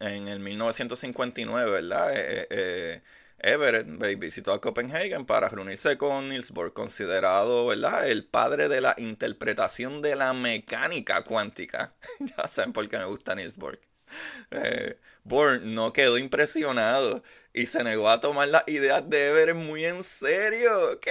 en 0.00 0.28
el 0.28 0.40
1959, 0.40 1.70
¿verdad? 1.70 2.12
Eh, 2.16 2.46
eh, 2.50 3.02
Everett 3.42 3.88
visitó 4.18 4.52
a 4.52 4.60
Copenhagen 4.60 5.26
para 5.26 5.48
reunirse 5.48 5.98
con 5.98 6.28
Niels 6.28 6.52
Bohr, 6.52 6.72
considerado 6.72 7.66
¿verdad? 7.66 8.08
el 8.08 8.24
padre 8.24 8.68
de 8.68 8.80
la 8.80 8.94
interpretación 8.98 10.00
de 10.00 10.14
la 10.14 10.32
mecánica 10.32 11.24
cuántica. 11.24 11.94
ya 12.20 12.48
saben 12.48 12.72
por 12.72 12.88
qué 12.88 12.98
me 12.98 13.04
gusta 13.06 13.34
Niels 13.34 13.58
Bohr. 13.58 13.80
Eh, 14.52 14.96
Bohr 15.24 15.60
no 15.62 15.92
quedó 15.92 16.18
impresionado 16.18 17.22
y 17.52 17.66
se 17.66 17.82
negó 17.82 18.08
a 18.08 18.20
tomar 18.20 18.48
las 18.48 18.62
ideas 18.68 19.08
de 19.10 19.30
Everett 19.30 19.56
muy 19.56 19.84
en 19.86 20.04
serio. 20.04 21.00
¿Qué? 21.00 21.10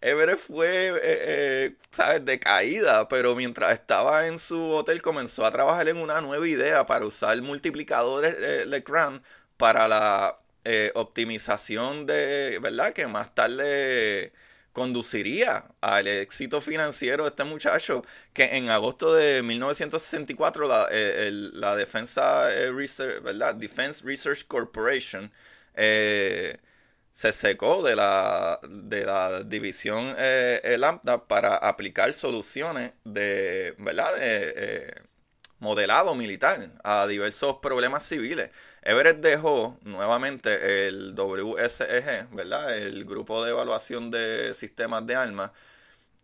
Everett 0.00 0.38
fue, 0.38 0.88
eh, 0.88 0.94
eh, 1.02 1.76
¿sabes?, 1.90 2.24
de 2.24 2.40
caída, 2.40 3.08
pero 3.08 3.36
mientras 3.36 3.72
estaba 3.72 4.26
en 4.26 4.38
su 4.38 4.70
hotel 4.70 5.02
comenzó 5.02 5.46
a 5.46 5.52
trabajar 5.52 5.88
en 5.88 5.98
una 5.98 6.20
nueva 6.20 6.48
idea 6.48 6.86
para 6.86 7.06
usar 7.06 7.40
multiplicadores 7.42 8.38
de 8.38 8.66
Legrand 8.66 9.22
para 9.56 9.86
la 9.88 10.39
eh, 10.64 10.92
optimización 10.94 12.06
de, 12.06 12.58
¿verdad? 12.60 12.92
Que 12.92 13.06
más 13.06 13.34
tarde 13.34 14.32
conduciría 14.72 15.66
al 15.80 16.06
éxito 16.06 16.60
financiero 16.60 17.24
de 17.24 17.30
este 17.30 17.44
muchacho 17.44 18.04
que 18.32 18.56
en 18.56 18.68
agosto 18.70 19.14
de 19.14 19.42
1964 19.42 20.68
la, 20.68 20.88
eh, 20.90 21.30
la 21.32 21.76
Defensa 21.76 22.52
eh, 22.52 22.70
Research, 22.72 23.22
¿verdad? 23.22 23.54
Defense 23.54 24.04
Research 24.04 24.46
Corporation 24.46 25.32
se 25.74 27.32
secó 27.32 27.82
de 27.82 27.96
la, 27.96 28.60
de 28.68 29.04
la 29.04 29.42
división 29.42 30.14
Lambda 30.78 31.26
para 31.26 31.56
aplicar 31.56 32.12
soluciones 32.12 32.92
de, 33.04 33.74
¿verdad? 33.78 34.14
De, 34.16 34.94
modelado 35.60 36.14
militar 36.14 36.70
a 36.82 37.06
diversos 37.06 37.56
problemas 37.62 38.04
civiles. 38.04 38.50
Everett 38.82 39.20
dejó 39.20 39.78
nuevamente 39.82 40.88
el 40.88 41.14
WSEG, 41.14 42.30
¿verdad? 42.30 42.76
El 42.76 43.04
grupo 43.04 43.44
de 43.44 43.50
evaluación 43.50 44.10
de 44.10 44.54
sistemas 44.54 45.06
de 45.06 45.14
armas, 45.16 45.50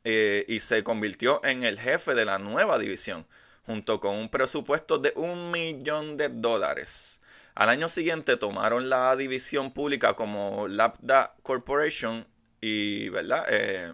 eh, 0.05 0.45
y 0.49 0.61
se 0.61 0.83
convirtió 0.85 1.45
en 1.45 1.65
el 1.65 1.79
jefe 1.79 2.15
de 2.15 2.25
la 2.25 2.39
nueva 2.39 2.79
división, 2.79 3.27
junto 3.67 4.01
con 4.01 4.15
un 4.17 4.29
presupuesto 4.29 4.99
de 4.99 5.13
un 5.17 5.51
millón 5.51 6.17
de 6.17 6.29
dólares. 6.29 7.21
Al 7.55 7.69
año 7.71 7.89
siguiente 7.89 8.37
tomaron 8.37 8.89
la 8.89 9.17
división 9.17 9.73
pública 9.73 10.15
como 10.15 10.69
Lambda 10.69 11.35
Corporation 11.43 12.27
y, 12.61 13.09
¿verdad? 13.09 13.47
Eh, 13.51 13.93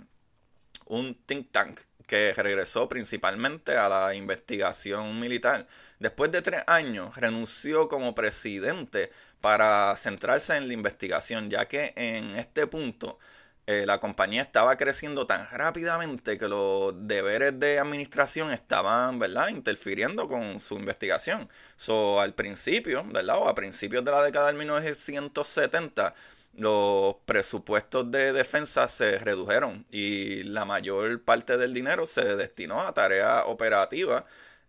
un 0.87 1.15
think 1.27 1.51
tank 1.51 1.81
que 2.07 2.35
regresó 2.35 2.89
principalmente 2.89 3.77
a 3.77 3.89
la 3.89 4.15
investigación 4.15 5.19
militar 5.19 5.67
Después 6.03 6.33
de 6.33 6.43
tres 6.43 6.65
años, 6.67 7.15
renunció 7.17 7.89
como 7.89 8.13
presidente 8.13 9.13
para 9.41 9.97
centrarse 9.97 10.57
en 10.57 10.67
la 10.67 10.75
investigación, 10.75 11.49
ya 11.49 11.69
que 11.69 11.93
en 11.95 12.35
este 12.35 12.67
punto 12.67 13.21
eh, 13.69 13.85
la 13.87 14.01
compañía 14.01 14.43
estaba 14.43 14.77
creciendo 14.77 15.29
tan 15.29 15.49
rápidamente 15.53 16.39
que 16.39 16.49
los 16.49 16.93
deberes 17.07 17.57
de 17.61 17.79
administración 17.79 18.51
estaban, 18.51 19.21
¿verdad?, 19.21 19.51
interfiriendo 19.51 20.27
con 20.27 20.59
su 20.59 20.75
investigación. 20.75 21.49
So, 21.77 22.21
al 22.21 22.35
principio, 22.35 23.05
¿verdad?, 23.05 23.37
o 23.39 23.49
a 23.49 23.55
principios 23.55 24.05
de 24.05 24.11
la 24.11 24.25
década 24.25 24.49
de 24.49 24.59
1970, 24.59 26.15
los 26.55 27.15
presupuestos 27.27 28.11
de 28.11 28.33
defensa 28.33 28.89
se 28.89 29.19
redujeron 29.19 29.87
y 29.93 30.43
la 30.43 30.65
mayor 30.65 31.23
parte 31.23 31.57
del 31.59 31.73
dinero 31.73 32.07
se 32.07 32.35
destinó 32.37 32.81
a 32.81 32.93
tareas 32.93 33.45
operativas 33.47 34.25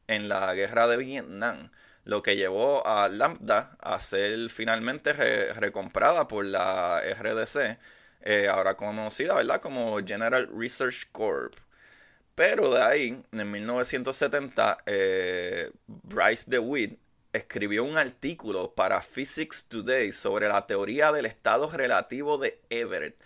en 0.08 0.30
la 0.30 0.54
guerra 0.56 0.88
de 0.88 0.98
Vietnam, 0.98 1.72
lo 2.06 2.22
que 2.24 2.36
llevó 2.36 2.86
a 2.86 3.08
Lambda 3.10 3.78
a 3.80 4.00
ser 4.00 4.50
finalmente 4.50 5.14
recomprada 5.54 6.28
por 6.28 6.46
la 6.46 7.02
RDC 7.02 7.80
eh, 8.22 8.48
ahora 8.48 8.76
conocida, 8.76 9.36
¿verdad? 9.36 9.62
Como 9.62 10.00
General 10.06 10.50
Research 10.56 11.10
Corp. 11.12 11.54
Pero 12.36 12.74
de 12.74 12.82
ahí, 12.82 13.24
en 13.32 13.52
1970, 13.52 14.78
eh, 14.86 15.72
Bryce 15.88 16.46
DeWitt 16.48 17.00
escribió 17.34 17.84
un 17.84 17.98
artículo 17.98 18.74
para 18.74 19.02
Physics 19.02 19.68
Today 19.68 20.12
sobre 20.12 20.48
la 20.48 20.66
teoría 20.66 21.12
del 21.12 21.26
estado 21.26 21.70
relativo 21.70 22.38
de 22.38 22.60
Everett. 22.70 23.22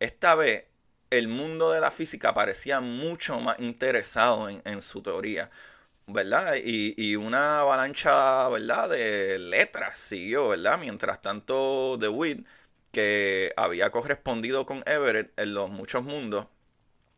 Esta 0.00 0.34
vez, 0.34 0.64
el 1.10 1.28
mundo 1.28 1.72
de 1.72 1.80
la 1.80 1.90
física 1.90 2.34
parecía 2.34 2.80
mucho 2.80 3.40
más 3.40 3.58
interesado 3.60 4.48
en, 4.48 4.82
su 4.82 5.02
teoría. 5.02 5.50
¿Verdad? 6.12 6.56
Y, 6.62 6.94
y, 6.96 7.16
una 7.16 7.60
avalancha, 7.60 8.48
¿verdad? 8.48 8.88
De 8.90 9.38
letras 9.38 9.98
siguió, 9.98 10.48
¿verdad? 10.48 10.78
Mientras 10.78 11.22
tanto, 11.22 11.96
DeWitt 11.98 12.46
que 12.92 13.52
había 13.56 13.90
correspondido 13.90 14.66
con 14.66 14.82
Everett 14.86 15.38
en 15.38 15.54
los 15.54 15.70
muchos 15.70 16.04
mundos, 16.04 16.46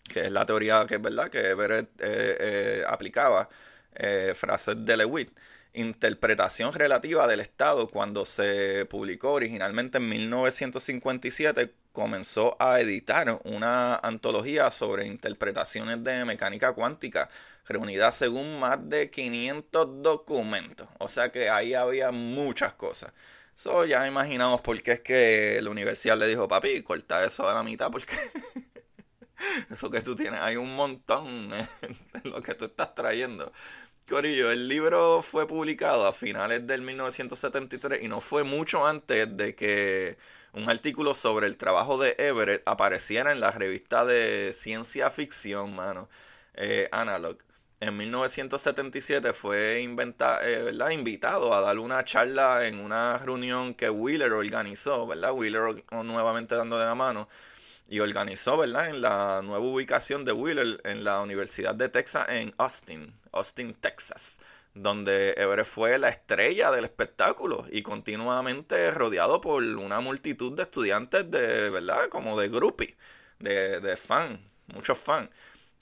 que 0.08 0.20
es 0.22 0.32
la 0.32 0.46
teoría 0.46 0.86
que 0.86 0.96
es 0.96 1.02
verdad 1.02 1.30
que 1.30 1.40
Everett 1.50 1.88
eh, 2.00 2.36
eh, 2.40 2.84
aplicaba, 2.86 3.48
eh, 3.94 4.32
frases 4.34 4.84
de 4.84 4.96
Lewitt. 4.96 5.30
Interpretación 5.74 6.74
relativa 6.74 7.26
del 7.26 7.40
Estado 7.40 7.88
cuando 7.88 8.26
se 8.26 8.84
publicó 8.90 9.32
originalmente 9.32 9.98
en 9.98 10.08
1957 10.08 11.72
comenzó 11.92 12.56
a 12.60 12.78
editar 12.80 13.40
una 13.44 13.96
antología 13.96 14.70
sobre 14.70 15.06
interpretaciones 15.06 16.04
de 16.04 16.26
mecánica 16.26 16.72
cuántica 16.72 17.30
reunida 17.66 18.12
según 18.12 18.58
más 18.58 18.78
de 18.88 19.10
500 19.10 20.02
documentos. 20.02 20.88
O 20.98 21.08
sea 21.08 21.30
que 21.30 21.50
ahí 21.50 21.74
había 21.74 22.10
muchas 22.10 22.74
cosas. 22.74 23.12
So, 23.54 23.84
ya 23.84 24.06
imaginamos 24.06 24.60
por 24.62 24.80
qué 24.82 24.92
es 24.92 25.00
que 25.00 25.60
la 25.62 25.70
universidad 25.70 26.18
le 26.18 26.26
dijo, 26.26 26.48
papi, 26.48 26.82
corta 26.82 27.24
eso 27.24 27.48
a 27.48 27.54
la 27.54 27.62
mitad 27.62 27.90
porque 27.90 28.14
eso 29.70 29.90
que 29.90 30.00
tú 30.00 30.14
tienes, 30.14 30.40
hay 30.40 30.56
un 30.56 30.74
montón 30.74 31.50
en 31.52 32.30
lo 32.30 32.42
que 32.42 32.54
tú 32.54 32.64
estás 32.66 32.94
trayendo. 32.94 33.52
Corillo, 34.08 34.50
el 34.50 34.68
libro 34.68 35.22
fue 35.22 35.46
publicado 35.46 36.06
a 36.06 36.12
finales 36.12 36.66
del 36.66 36.82
1973 36.82 38.02
y 38.02 38.08
no 38.08 38.20
fue 38.20 38.42
mucho 38.42 38.86
antes 38.86 39.36
de 39.36 39.54
que 39.54 40.18
un 40.52 40.68
artículo 40.68 41.14
sobre 41.14 41.46
el 41.46 41.56
trabajo 41.56 41.98
de 41.98 42.16
Everett 42.18 42.62
apareciera 42.66 43.32
en 43.32 43.40
la 43.40 43.52
revista 43.52 44.04
de 44.04 44.52
ciencia 44.54 45.10
ficción, 45.10 45.74
mano, 45.74 46.08
eh, 46.54 46.88
Analog 46.92 47.38
en 47.82 47.96
1977 47.96 49.32
fue 49.32 49.78
eh, 49.80 50.92
invitado 50.92 51.52
a 51.52 51.60
dar 51.60 51.80
una 51.80 52.04
charla 52.04 52.68
en 52.68 52.78
una 52.78 53.18
reunión 53.18 53.74
que 53.74 53.90
Wheeler 53.90 54.32
organizó, 54.32 55.04
¿verdad? 55.08 55.32
Wheeler 55.32 55.84
nuevamente 55.90 56.54
dando 56.54 56.78
de 56.78 56.86
la 56.86 56.94
mano 56.94 57.28
y 57.88 57.98
organizó, 57.98 58.56
¿verdad? 58.56 58.90
En 58.90 59.02
la 59.02 59.42
nueva 59.42 59.64
ubicación 59.64 60.24
de 60.24 60.30
Wheeler 60.30 60.80
en 60.84 61.02
la 61.02 61.22
Universidad 61.22 61.74
de 61.74 61.88
Texas 61.88 62.26
en 62.28 62.54
Austin, 62.56 63.12
Austin, 63.32 63.74
Texas, 63.74 64.38
donde 64.74 65.32
Everett 65.32 65.66
fue 65.66 65.98
la 65.98 66.08
estrella 66.08 66.70
del 66.70 66.84
espectáculo 66.84 67.66
y 67.68 67.82
continuamente 67.82 68.92
rodeado 68.92 69.40
por 69.40 69.60
una 69.60 69.98
multitud 69.98 70.52
de 70.52 70.62
estudiantes 70.62 71.28
de, 71.28 71.68
¿verdad? 71.70 72.08
Como 72.10 72.38
de 72.40 72.48
groupie, 72.48 72.96
de, 73.40 73.80
de 73.80 73.96
fans, 73.96 74.38
muchos 74.68 74.98
fans. 74.98 75.30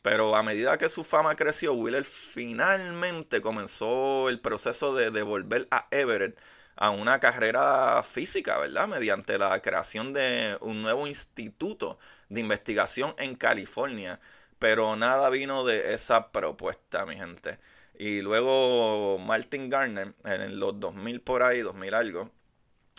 Pero 0.02 0.34
a 0.34 0.42
medida 0.42 0.78
que 0.78 0.88
su 0.88 1.04
fama 1.04 1.36
creció, 1.36 1.74
Wheeler 1.74 2.04
finalmente 2.04 3.42
comenzó 3.42 4.28
el 4.28 4.40
proceso 4.40 4.94
de 4.94 5.10
devolver 5.10 5.68
a 5.70 5.88
Everett 5.90 6.40
a 6.76 6.90
una 6.90 7.20
carrera 7.20 8.02
física, 8.02 8.58
¿verdad? 8.58 8.88
Mediante 8.88 9.36
la 9.38 9.60
creación 9.60 10.14
de 10.14 10.56
un 10.62 10.80
nuevo 10.82 11.06
instituto 11.06 11.98
de 12.30 12.40
investigación 12.40 13.14
en 13.18 13.34
California. 13.36 14.20
Pero 14.58 14.96
nada 14.96 15.28
vino 15.30 15.64
de 15.64 15.94
esa 15.94 16.32
propuesta, 16.32 17.04
mi 17.06 17.16
gente. 17.16 17.58
Y 17.98 18.22
luego 18.22 19.18
Martin 19.18 19.68
Garner, 19.68 20.14
en 20.24 20.58
los 20.58 20.80
2000 20.80 21.20
por 21.20 21.42
ahí, 21.42 21.60
2000 21.60 21.94
algo, 21.94 22.30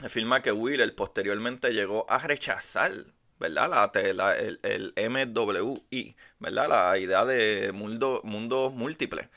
afirma 0.03 0.41
que 0.43 0.51
Wheeler 0.51 0.95
posteriormente 0.95 1.73
llegó 1.73 2.05
a 2.09 2.19
rechazar 2.19 2.91
¿verdad? 3.41 3.91
La, 3.93 4.33
el, 4.33 4.93
MWI, 4.95 6.15
¿verdad? 6.39 6.69
La 6.69 6.97
idea 6.99 7.25
de 7.25 7.71
mundo, 7.73 8.21
mundos 8.23 8.73
múltiples. 8.73 9.27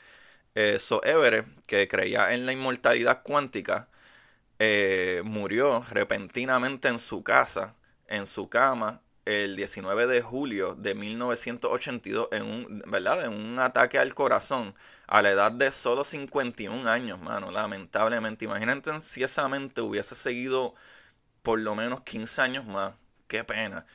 eso 0.55 1.03
Everett, 1.03 1.47
que 1.67 1.87
creía 1.87 2.33
en 2.33 2.45
la 2.45 2.53
inmortalidad 2.53 3.23
cuántica, 3.23 3.89
eh, 4.59 5.21
murió 5.25 5.83
repentinamente 5.91 6.87
en 6.87 6.99
su 6.99 7.23
casa, 7.23 7.75
en 8.07 8.27
su 8.27 8.49
cama, 8.49 9.01
el 9.25 9.55
19 9.55 10.07
de 10.07 10.21
julio 10.21 10.75
de 10.75 10.95
1982 10.95 12.27
en 12.31 12.43
un, 12.43 12.83
¿verdad? 12.87 13.25
En 13.25 13.33
un 13.33 13.59
ataque 13.59 13.97
al 13.99 14.13
corazón 14.13 14.75
a 15.07 15.21
la 15.21 15.31
edad 15.31 15.51
de 15.51 15.71
solo 15.71 16.03
51 16.03 16.87
años, 16.87 17.19
mano, 17.19 17.51
lamentablemente. 17.51 18.45
Imagínate 18.45 19.01
si 19.01 19.23
esa 19.23 19.47
mente 19.49 19.81
hubiese 19.81 20.15
seguido 20.15 20.75
por 21.43 21.59
lo 21.59 21.75
menos 21.75 22.01
15 22.01 22.41
años 22.41 22.65
más 22.65 22.93
qué 23.27 23.43
pena. 23.43 23.85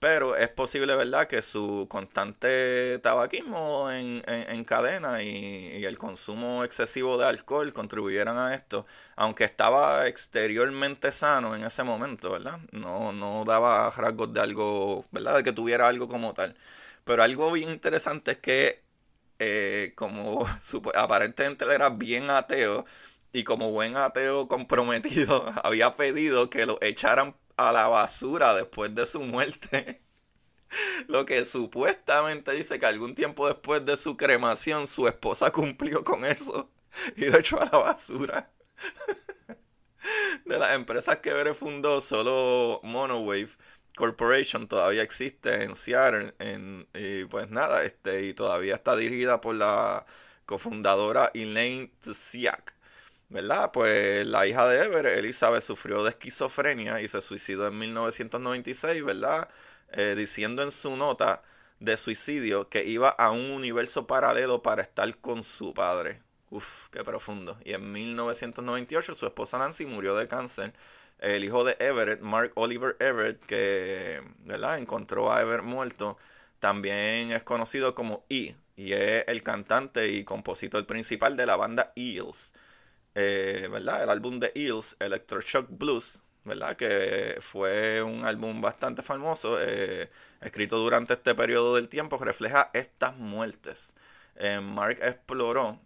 Pero 0.00 0.34
es 0.36 0.48
posible, 0.48 0.96
¿verdad?, 0.96 1.28
que 1.28 1.42
su 1.42 1.86
constante 1.90 2.98
tabaquismo 3.00 3.90
en, 3.90 4.22
en, 4.26 4.64
cadena 4.64 5.22
y, 5.22 5.84
el 5.84 5.98
consumo 5.98 6.64
excesivo 6.64 7.18
de 7.18 7.26
alcohol 7.26 7.74
contribuyeran 7.74 8.38
a 8.38 8.54
esto, 8.54 8.86
aunque 9.16 9.44
estaba 9.44 10.08
exteriormente 10.08 11.12
sano 11.12 11.54
en 11.54 11.64
ese 11.64 11.82
momento, 11.82 12.32
¿verdad? 12.32 12.60
No, 12.72 13.12
no 13.12 13.44
daba 13.44 13.90
rasgos 13.90 14.32
de 14.32 14.40
algo, 14.40 15.04
¿verdad?, 15.10 15.36
de 15.36 15.42
que 15.44 15.52
tuviera 15.52 15.88
algo 15.88 16.08
como 16.08 16.32
tal. 16.34 16.56
Pero 17.04 17.22
algo 17.22 17.52
bien 17.52 17.70
interesante 17.70 18.32
es 18.32 18.38
que, 18.38 18.82
eh, 19.38 19.92
como 19.96 20.46
aparentemente 20.94 21.64
él 21.66 21.72
era 21.72 21.90
bien 21.90 22.30
ateo, 22.30 22.86
y 23.32 23.44
como 23.44 23.70
buen 23.70 23.96
ateo 23.96 24.48
comprometido, 24.48 25.44
había 25.64 25.96
pedido 25.96 26.50
que 26.50 26.66
lo 26.66 26.78
echaran 26.80 27.36
a 27.68 27.72
la 27.72 27.88
basura 27.88 28.54
después 28.54 28.94
de 28.94 29.06
su 29.06 29.20
muerte. 29.20 30.02
Lo 31.08 31.26
que 31.26 31.44
supuestamente 31.44 32.52
dice 32.52 32.78
que 32.78 32.86
algún 32.86 33.14
tiempo 33.14 33.46
después 33.46 33.84
de 33.84 33.96
su 33.96 34.16
cremación 34.16 34.86
su 34.86 35.08
esposa 35.08 35.50
cumplió 35.50 36.04
con 36.04 36.24
eso 36.24 36.70
y 37.16 37.26
lo 37.26 37.38
echó 37.38 37.60
a 37.60 37.66
la 37.66 37.78
basura. 37.78 38.50
De 40.44 40.58
las 40.58 40.74
empresas 40.74 41.18
que 41.18 41.32
Bere 41.32 41.54
fundó, 41.54 42.00
solo 42.00 42.80
Monowave 42.82 43.50
Corporation 43.96 44.66
todavía 44.66 45.02
existe 45.02 45.62
en 45.62 45.76
Seattle. 45.76 46.34
En, 46.38 46.88
y 46.94 47.24
pues 47.26 47.50
nada, 47.50 47.84
este, 47.84 48.24
y 48.24 48.34
todavía 48.34 48.74
está 48.76 48.96
dirigida 48.96 49.40
por 49.40 49.54
la 49.54 50.06
cofundadora 50.46 51.30
Elaine 51.34 51.92
Tsiak. 52.00 52.74
¿Verdad? 53.30 53.70
Pues 53.72 54.26
la 54.26 54.46
hija 54.46 54.66
de 54.68 54.84
Everett, 54.84 55.18
Elizabeth, 55.18 55.62
sufrió 55.62 56.04
de 56.04 56.10
esquizofrenia 56.10 57.00
y 57.00 57.08
se 57.08 57.22
suicidó 57.22 57.68
en 57.68 57.78
1996, 57.78 59.04
¿verdad? 59.04 59.48
Eh, 59.92 60.14
diciendo 60.16 60.62
en 60.62 60.70
su 60.70 60.96
nota 60.96 61.42
de 61.80 61.96
suicidio 61.96 62.68
que 62.68 62.84
iba 62.84 63.08
a 63.10 63.30
un 63.32 63.50
universo 63.50 64.06
paralelo 64.06 64.62
para 64.62 64.82
estar 64.82 65.16
con 65.18 65.42
su 65.42 65.74
padre. 65.74 66.22
Uf, 66.50 66.88
qué 66.90 67.04
profundo. 67.04 67.58
Y 67.64 67.72
en 67.74 67.92
1998 67.92 69.14
su 69.14 69.26
esposa 69.26 69.58
Nancy 69.58 69.86
murió 69.86 70.16
de 70.16 70.28
cáncer. 70.28 70.74
El 71.18 71.44
hijo 71.44 71.64
de 71.64 71.76
Everett, 71.80 72.20
Mark 72.20 72.52
Oliver 72.56 72.96
Everett, 73.00 73.40
que 73.46 74.22
¿verdad? 74.44 74.78
encontró 74.78 75.32
a 75.32 75.40
Everett 75.42 75.64
muerto, 75.64 76.18
también 76.58 77.32
es 77.32 77.42
conocido 77.42 77.94
como 77.94 78.24
E. 78.28 78.56
Y 78.76 78.92
es 78.94 79.24
el 79.28 79.42
cantante 79.42 80.08
y 80.08 80.24
compositor 80.24 80.86
principal 80.86 81.36
de 81.36 81.46
la 81.46 81.56
banda 81.56 81.92
Eels. 81.96 82.52
Eh, 83.14 83.68
¿verdad? 83.70 84.02
El 84.04 84.10
álbum 84.10 84.38
de 84.40 84.52
Eels, 84.54 84.96
Electroshock 85.00 85.66
Blues, 85.70 86.22
¿verdad? 86.44 86.76
Que 86.76 87.38
fue 87.40 88.02
un 88.02 88.24
álbum 88.24 88.60
bastante 88.60 89.02
famoso, 89.02 89.58
eh, 89.60 90.10
escrito 90.40 90.78
durante 90.78 91.14
este 91.14 91.34
periodo 91.34 91.74
del 91.74 91.88
tiempo, 91.88 92.18
refleja 92.18 92.70
estas 92.74 93.16
muertes. 93.16 93.94
Eh, 94.36 94.60
Mark 94.60 94.98
exploró 95.02 95.80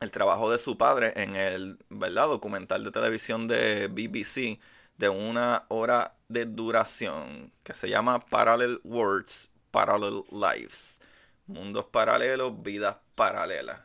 el 0.00 0.10
trabajo 0.10 0.50
de 0.50 0.58
su 0.58 0.78
padre 0.78 1.12
en 1.16 1.36
el 1.36 1.78
¿verdad? 1.90 2.28
documental 2.28 2.84
de 2.84 2.90
televisión 2.90 3.48
de 3.48 3.88
BBC 3.88 4.60
de 4.96 5.08
una 5.08 5.64
hora 5.68 6.16
de 6.28 6.46
duración 6.46 7.52
que 7.62 7.74
se 7.74 7.88
llama 7.88 8.20
Parallel 8.26 8.80
Worlds, 8.84 9.50
Parallel 9.70 10.24
Lives. 10.30 11.00
Mundos 11.46 11.86
paralelos, 11.86 12.62
vidas 12.62 12.96
paralelas. 13.14 13.80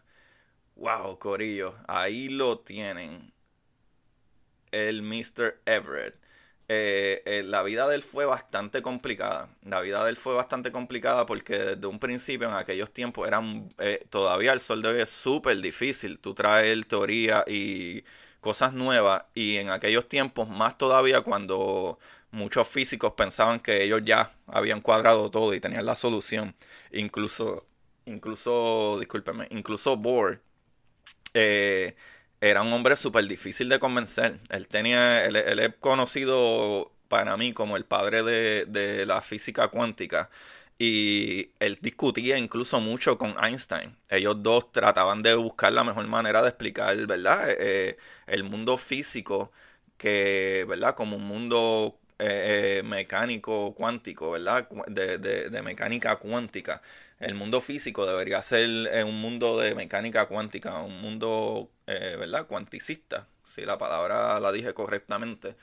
Wow, 0.75 1.17
Corillo, 1.19 1.75
ahí 1.87 2.29
lo 2.29 2.59
tienen. 2.59 3.33
El 4.71 5.01
Mr. 5.03 5.61
Everett. 5.65 6.15
Eh, 6.67 7.21
eh, 7.25 7.43
la 7.43 7.61
vida 7.63 7.87
de 7.87 7.95
él 7.95 8.01
fue 8.03 8.25
bastante 8.25 8.81
complicada. 8.81 9.49
La 9.63 9.81
vida 9.81 10.03
de 10.03 10.09
él 10.09 10.17
fue 10.17 10.33
bastante 10.33 10.71
complicada 10.71 11.25
porque 11.25 11.57
desde 11.57 11.87
un 11.87 11.99
principio, 11.99 12.47
en 12.49 12.55
aquellos 12.55 12.91
tiempos, 12.91 13.27
eran 13.27 13.73
eh, 13.77 14.05
todavía 14.09 14.51
el 14.53 14.59
sol 14.59 14.81
de 14.81 14.89
hoy 14.89 15.01
es 15.01 15.09
súper 15.09 15.57
difícil. 15.61 16.19
Tú 16.19 16.33
traes 16.33 16.87
teoría 16.87 17.43
y 17.47 18.03
cosas 18.41 18.73
nuevas 18.73 19.23
y 19.33 19.57
en 19.57 19.69
aquellos 19.69 20.07
tiempos 20.09 20.49
más 20.49 20.77
todavía 20.77 21.21
cuando 21.21 21.99
muchos 22.31 22.67
físicos 22.67 23.13
pensaban 23.13 23.59
que 23.59 23.83
ellos 23.83 24.01
ya 24.03 24.31
habían 24.47 24.81
cuadrado 24.81 25.31
todo 25.31 25.53
y 25.53 25.59
tenían 25.59 25.85
la 25.85 25.95
solución. 25.95 26.55
Incluso, 26.91 27.65
incluso, 28.05 28.97
discúlpeme, 28.99 29.47
incluso 29.51 29.95
Bohr 29.97 30.41
eh, 31.35 31.95
era 32.41 32.61
un 32.63 32.73
hombre 32.73 32.95
súper 32.95 33.27
difícil 33.27 33.69
de 33.69 33.79
convencer. 33.79 34.39
Él 34.49 34.67
tenía, 34.67 35.25
él, 35.25 35.35
es 35.35 35.75
conocido 35.79 36.91
para 37.07 37.37
mí 37.37 37.53
como 37.53 37.77
el 37.77 37.85
padre 37.85 38.23
de, 38.23 39.05
la 39.05 39.21
física 39.21 39.67
cuántica 39.67 40.29
y 40.77 41.51
él 41.59 41.77
discutía 41.81 42.37
incluso 42.37 42.81
mucho 42.81 43.17
con 43.17 43.35
Einstein. 43.41 43.95
Ellos 44.09 44.41
dos 44.43 44.71
trataban 44.71 45.21
de 45.21 45.35
buscar 45.35 45.71
la 45.73 45.83
mejor 45.83 46.07
manera 46.07 46.41
de 46.41 46.49
explicar, 46.49 46.95
¿verdad? 47.07 47.47
Eh, 47.49 47.97
el 48.27 48.43
mundo 48.43 48.77
físico 48.77 49.51
que, 49.97 50.65
¿verdad? 50.67 50.95
Como 50.95 51.17
un 51.17 51.23
mundo 51.23 51.97
eh, 52.17 52.79
eh, 52.79 52.83
mecánico 52.83 53.73
cuántico, 53.75 54.31
¿verdad? 54.31 54.69
De, 54.87 55.61
mecánica 55.61 56.15
cuántica. 56.17 56.81
El 57.19 57.35
mundo 57.35 57.61
físico 57.61 58.05
debería 58.05 58.41
ser 58.41 58.67
un 59.05 59.21
mundo 59.21 59.57
de 59.57 59.73
mecánica 59.75 60.27
cuántica, 60.27 60.81
un 60.81 61.01
mundo, 61.01 61.69
¿verdad? 61.87 62.47
Cuanticista, 62.47 63.27
si 63.43 63.63
la 63.65 63.77
palabra 63.77 64.39
la 64.39 64.51
dije 64.51 64.73
correctamente. 64.73 65.55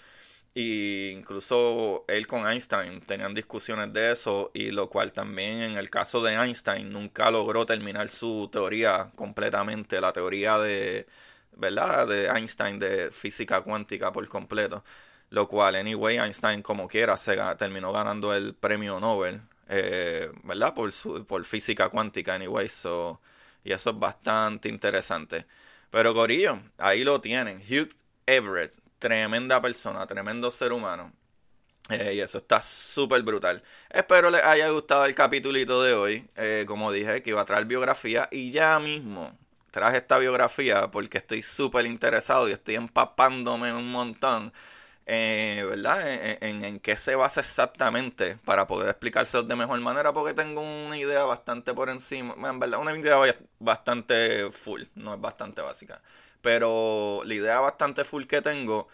Y 0.54 1.10
incluso 1.10 2.04
él 2.08 2.26
con 2.26 2.46
Einstein 2.46 3.00
tenían 3.02 3.34
discusiones 3.34 3.92
de 3.92 4.12
eso, 4.12 4.50
y 4.54 4.70
lo 4.70 4.90
cual 4.90 5.12
también 5.12 5.62
en 5.62 5.76
el 5.76 5.90
caso 5.90 6.22
de 6.22 6.34
Einstein 6.34 6.90
nunca 6.92 7.30
logró 7.30 7.64
terminar 7.66 8.08
su 8.08 8.48
teoría 8.52 9.12
completamente, 9.14 10.00
la 10.00 10.12
teoría 10.12 10.58
de, 10.58 11.06
¿verdad? 11.52 12.06
De 12.06 12.26
Einstein 12.28 12.78
de 12.78 13.10
física 13.10 13.62
cuántica 13.62 14.12
por 14.12 14.28
completo. 14.28 14.84
Lo 15.30 15.48
cual, 15.48 15.76
anyway, 15.76 16.18
Einstein 16.18 16.62
como 16.62 16.88
quiera 16.88 17.16
se 17.16 17.36
terminó 17.58 17.92
ganando 17.92 18.34
el 18.34 18.54
premio 18.54 19.00
Nobel, 19.00 19.42
eh, 19.68 20.30
¿verdad? 20.44 20.74
Por, 20.74 20.92
su, 20.92 21.24
por 21.26 21.44
física 21.44 21.88
cuántica, 21.88 22.34
anyway. 22.34 22.68
So, 22.68 23.20
y 23.64 23.72
eso 23.72 23.90
es 23.90 23.98
bastante 23.98 24.68
interesante. 24.68 25.46
Pero 25.90 26.14
Gorillo, 26.14 26.60
ahí 26.78 27.04
lo 27.04 27.20
tienen. 27.20 27.58
Hugh 27.58 27.90
Everett 28.26 28.74
tremenda 28.98 29.60
persona, 29.60 30.06
tremendo 30.06 30.50
ser 30.50 30.72
humano. 30.72 31.12
Eh, 31.90 32.14
y 32.14 32.20
eso 32.20 32.38
está 32.38 32.62
súper 32.62 33.22
brutal. 33.22 33.62
Espero 33.90 34.30
les 34.30 34.42
haya 34.44 34.68
gustado 34.70 35.04
el 35.04 35.14
capítulito 35.14 35.82
de 35.82 35.94
hoy. 35.94 36.30
Eh, 36.36 36.64
como 36.66 36.92
dije, 36.92 37.22
que 37.22 37.30
iba 37.30 37.40
a 37.40 37.44
traer 37.44 37.64
biografía. 37.66 38.28
Y 38.30 38.52
ya 38.52 38.78
mismo 38.78 39.36
traje 39.72 39.96
esta 39.98 40.18
biografía 40.18 40.90
porque 40.90 41.18
estoy 41.18 41.42
súper 41.42 41.86
interesado 41.86 42.48
y 42.48 42.52
estoy 42.52 42.76
empapándome 42.76 43.72
un 43.72 43.90
montón. 43.90 44.52
Eh, 45.06 45.64
¿Verdad? 45.68 46.38
En, 46.42 46.64
en, 46.64 46.80
qué 46.80 46.96
se 46.96 47.16
basa 47.16 47.40
exactamente 47.40 48.36
para 48.44 48.66
poder 48.68 48.88
explicárselo 48.88 49.42
de 49.42 49.56
mejor 49.56 49.80
manera 49.80 50.12
porque 50.12 50.32
tengo 50.32 50.60
una 50.60 50.96
idea 50.96 51.24
bastante 51.24 51.74
por 51.74 51.90
encima. 51.90 52.34
En 52.48 52.60
verdad, 52.60 52.80
una 52.80 52.96
idea 52.96 53.16
bastante 53.58 54.50
full, 54.52 54.82
no 54.94 55.14
es 55.14 55.20
bastante 55.20 55.60
básica. 55.62 56.02
Pero 56.40 57.22
la 57.24 57.34
idea 57.34 57.60
bastante 57.60 58.04
full 58.04 58.24
que 58.26 58.42
tengo 58.42 58.88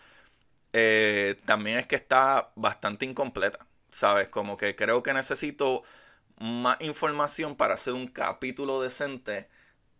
eh, 0.72 1.40
también 1.46 1.78
es 1.78 1.86
que 1.86 1.96
está 1.96 2.52
bastante 2.56 3.04
incompleta. 3.06 3.66
¿Sabes? 3.90 4.28
Como 4.28 4.56
que 4.56 4.76
creo 4.76 5.02
que 5.02 5.14
necesito 5.14 5.82
más 6.38 6.78
información 6.82 7.56
para 7.56 7.74
hacer 7.74 7.94
un 7.94 8.08
capítulo 8.08 8.82
decente 8.82 9.48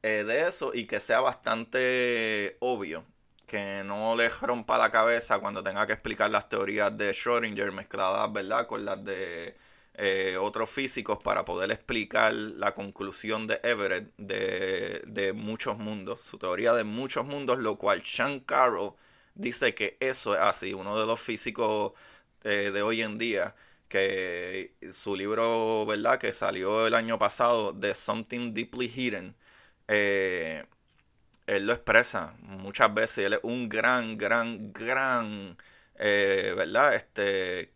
eh, 0.03 0.25
de 0.25 0.49
eso 0.49 0.73
y 0.75 0.87
que 0.87 1.01
sea 1.01 1.21
bastante 1.21 2.57
obvio. 2.61 3.05
Que 3.49 3.83
no 3.85 4.15
le 4.17 4.29
rompa 4.29 4.79
la 4.79 4.91
cabeza 4.91 5.41
cuando 5.41 5.63
tenga 5.63 5.87
que 5.87 5.95
explicar 5.95 6.31
las 6.31 6.49
teorías 6.49 6.97
de 6.97 7.13
Schrödinger 7.13 7.73
mezcladas, 7.73 8.33
¿verdad? 8.33 8.67
Con 8.69 8.85
las 8.85 9.03
de 9.05 9.57
eh, 10.01 10.37
otros 10.41 10.71
físicos 10.71 11.19
para 11.23 11.45
poder 11.45 11.73
explicar 11.73 12.33
la 12.33 12.75
conclusión 12.75 13.49
de 13.49 13.61
Everett 13.65 14.13
de, 14.17 15.03
de, 15.07 15.33
muchos 15.33 15.79
mundos, 15.79 16.23
su 16.23 16.39
teoría 16.39 16.73
de 16.75 16.85
muchos 16.85 17.27
mundos, 17.27 17.59
lo 17.59 17.79
cual 17.79 18.03
Sean 18.05 18.39
Carroll 18.41 18.95
dice 19.35 19.75
que 19.75 19.97
eso 20.01 20.35
es 20.35 20.41
así, 20.41 20.75
uno 20.75 20.99
de 21.01 21.07
los 21.07 21.21
físicos 21.21 21.95
eh, 22.45 22.71
de 22.73 22.83
hoy 22.83 23.03
en 23.03 23.19
día, 23.19 23.57
que 23.89 24.75
su 24.93 25.17
libro, 25.17 25.87
¿verdad?, 25.87 26.19
que 26.21 26.33
salió 26.33 26.87
el 26.87 26.95
año 26.95 27.19
pasado, 27.19 27.73
de 27.73 27.95
Something 27.95 28.55
Deeply 28.55 28.89
Hidden, 28.89 29.37
eh, 29.89 30.65
él 31.49 31.67
lo 31.67 31.73
expresa 31.73 32.35
muchas 32.43 32.93
veces, 32.95 33.27
él 33.27 33.35
es 33.35 33.41
un 33.43 33.69
gran, 33.69 34.17
gran, 34.19 34.73
gran, 34.73 35.57
¿verdad?, 35.97 36.95
este 36.95 37.73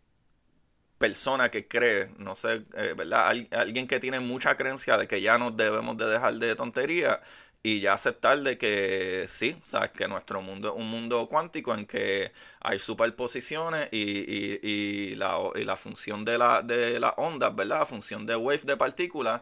persona 1.03 1.51
que 1.51 1.67
cree, 1.67 2.11
no 2.17 2.33
sé, 2.33 2.63
eh, 2.77 2.93
¿verdad? 2.95 3.35
alguien 3.51 3.87
que 3.87 3.99
tiene 3.99 4.21
mucha 4.21 4.55
creencia 4.55 4.97
de 4.97 5.05
que 5.05 5.21
ya 5.21 5.37
nos 5.37 5.57
debemos 5.57 5.97
de 5.97 6.05
dejar 6.05 6.35
de 6.35 6.55
tontería 6.55 7.21
y 7.61 7.81
ya 7.81 7.93
aceptar 7.93 8.39
de 8.39 8.57
que 8.57 9.25
sí, 9.27 9.59
sabes 9.65 9.91
que 9.91 10.07
nuestro 10.07 10.41
mundo 10.41 10.69
es 10.69 10.75
un 10.81 10.89
mundo 10.89 11.27
cuántico 11.27 11.73
en 11.75 11.85
que 11.87 12.31
hay 12.61 12.79
superposiciones 12.79 13.89
y, 13.91 15.15
la, 15.15 15.37
y 15.55 15.65
la 15.65 15.75
función 15.75 16.23
de 16.23 16.37
la 16.37 16.61
de 16.61 16.99
las 17.01 17.13
ondas, 17.17 17.53
¿verdad? 17.53 17.79
La 17.79 17.85
función 17.85 18.25
de 18.25 18.37
wave 18.37 18.61
de 18.63 18.77
partículas, 18.77 19.41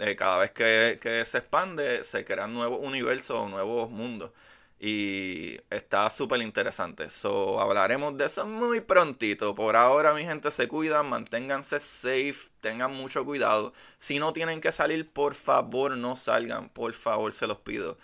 eh, 0.00 0.16
cada 0.16 0.38
vez 0.38 0.50
que, 0.52 0.98
se 1.26 1.38
expande 1.38 2.04
se 2.04 2.24
crean 2.24 2.54
nuevos 2.54 2.80
universos, 2.82 3.48
nuevos 3.50 3.90
mundos. 3.90 4.32
Y 4.78 5.58
está 5.70 6.08
súper 6.10 6.40
interesante. 6.40 7.10
So, 7.10 7.60
hablaremos 7.60 8.16
de 8.16 8.24
eso 8.26 8.46
muy 8.46 8.80
prontito. 8.80 9.54
Por 9.54 9.76
ahora, 9.76 10.14
mi 10.14 10.24
gente, 10.24 10.50
se 10.50 10.68
cuidan, 10.68 11.06
manténganse 11.08 11.78
safe, 11.80 12.50
tengan 12.60 12.92
mucho 12.94 13.24
cuidado. 13.26 13.74
Si 13.98 14.18
no 14.18 14.32
tienen 14.32 14.60
que 14.62 14.72
salir, 14.72 15.10
por 15.10 15.34
favor, 15.34 15.96
no 15.96 16.16
salgan. 16.16 16.70
Por 16.70 16.94
favor, 16.94 17.32
se 17.32 17.46
los 17.46 17.58
pido. 17.58 17.98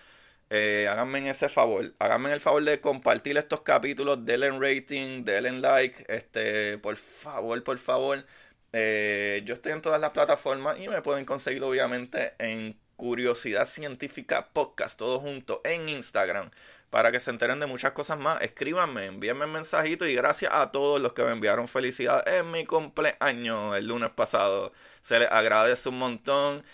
Eh, 0.51 0.87
háganme 0.89 1.29
ese 1.29 1.49
favor. 1.49 1.95
Háganme 1.99 2.33
el 2.33 2.41
favor 2.41 2.63
de 2.65 2.81
compartir 2.81 3.37
estos 3.39 3.63
capítulos. 3.63 4.25
Denle 4.25 4.51
rating, 4.51 5.25
denle 5.25 5.53
like. 5.61 6.05
Este, 6.09 6.79
por 6.79 6.97
favor, 6.97 7.63
por 7.65 7.79
favor. 7.79 8.25
Eh, 8.73 9.43
yo 9.45 9.55
estoy 9.55 9.73
en 9.73 9.83
todas 9.83 10.01
las 10.01 10.11
plataformas 10.11 10.79
y 10.79 10.89
me 10.89 11.03
pueden 11.03 11.25
conseguir, 11.25 11.63
obviamente, 11.63 12.35
en 12.39 12.79
Curiosidad 12.97 13.67
Científica 13.67 14.49
Podcast, 14.53 14.99
todo 14.99 15.21
junto 15.21 15.61
en 15.65 15.89
Instagram, 15.89 16.51
para 16.91 17.13
que 17.13 17.21
se 17.21 17.31
enteren 17.31 17.61
de 17.61 17.67
muchas 17.67 17.93
cosas 17.93 18.19
más. 18.19 18.41
Escríbanme, 18.43 19.07
envíenme 19.07 19.45
un 19.45 19.53
mensajito 19.53 20.07
y 20.07 20.15
gracias 20.15 20.53
a 20.55 20.73
todos 20.73 21.01
los 21.01 21.13
que 21.13 21.23
me 21.25 21.33
enviaron 21.33 21.69
felicidad 21.69 22.27
en 22.27 22.51
mi 22.51 22.65
cumpleaños 22.65 23.77
el 23.77 23.87
lunes 23.87 24.11
pasado. 24.11 24.73
Se 25.03 25.19
les 25.19 25.31
agradece 25.31 25.89
un 25.89 25.99
montón. 25.99 26.65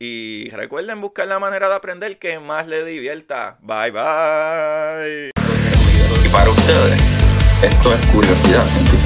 Y 0.00 0.48
recuerden 0.50 1.00
buscar 1.00 1.26
la 1.26 1.40
manera 1.40 1.68
de 1.68 1.74
aprender 1.74 2.18
que 2.18 2.38
más 2.38 2.68
les 2.68 2.86
divierta. 2.86 3.58
Bye 3.62 3.90
bye. 3.90 5.30
Y 6.24 6.28
para 6.28 6.50
ustedes, 6.50 7.02
esto 7.64 7.92
es 7.92 8.06
curiosidad 8.06 8.64
científica. 8.64 8.97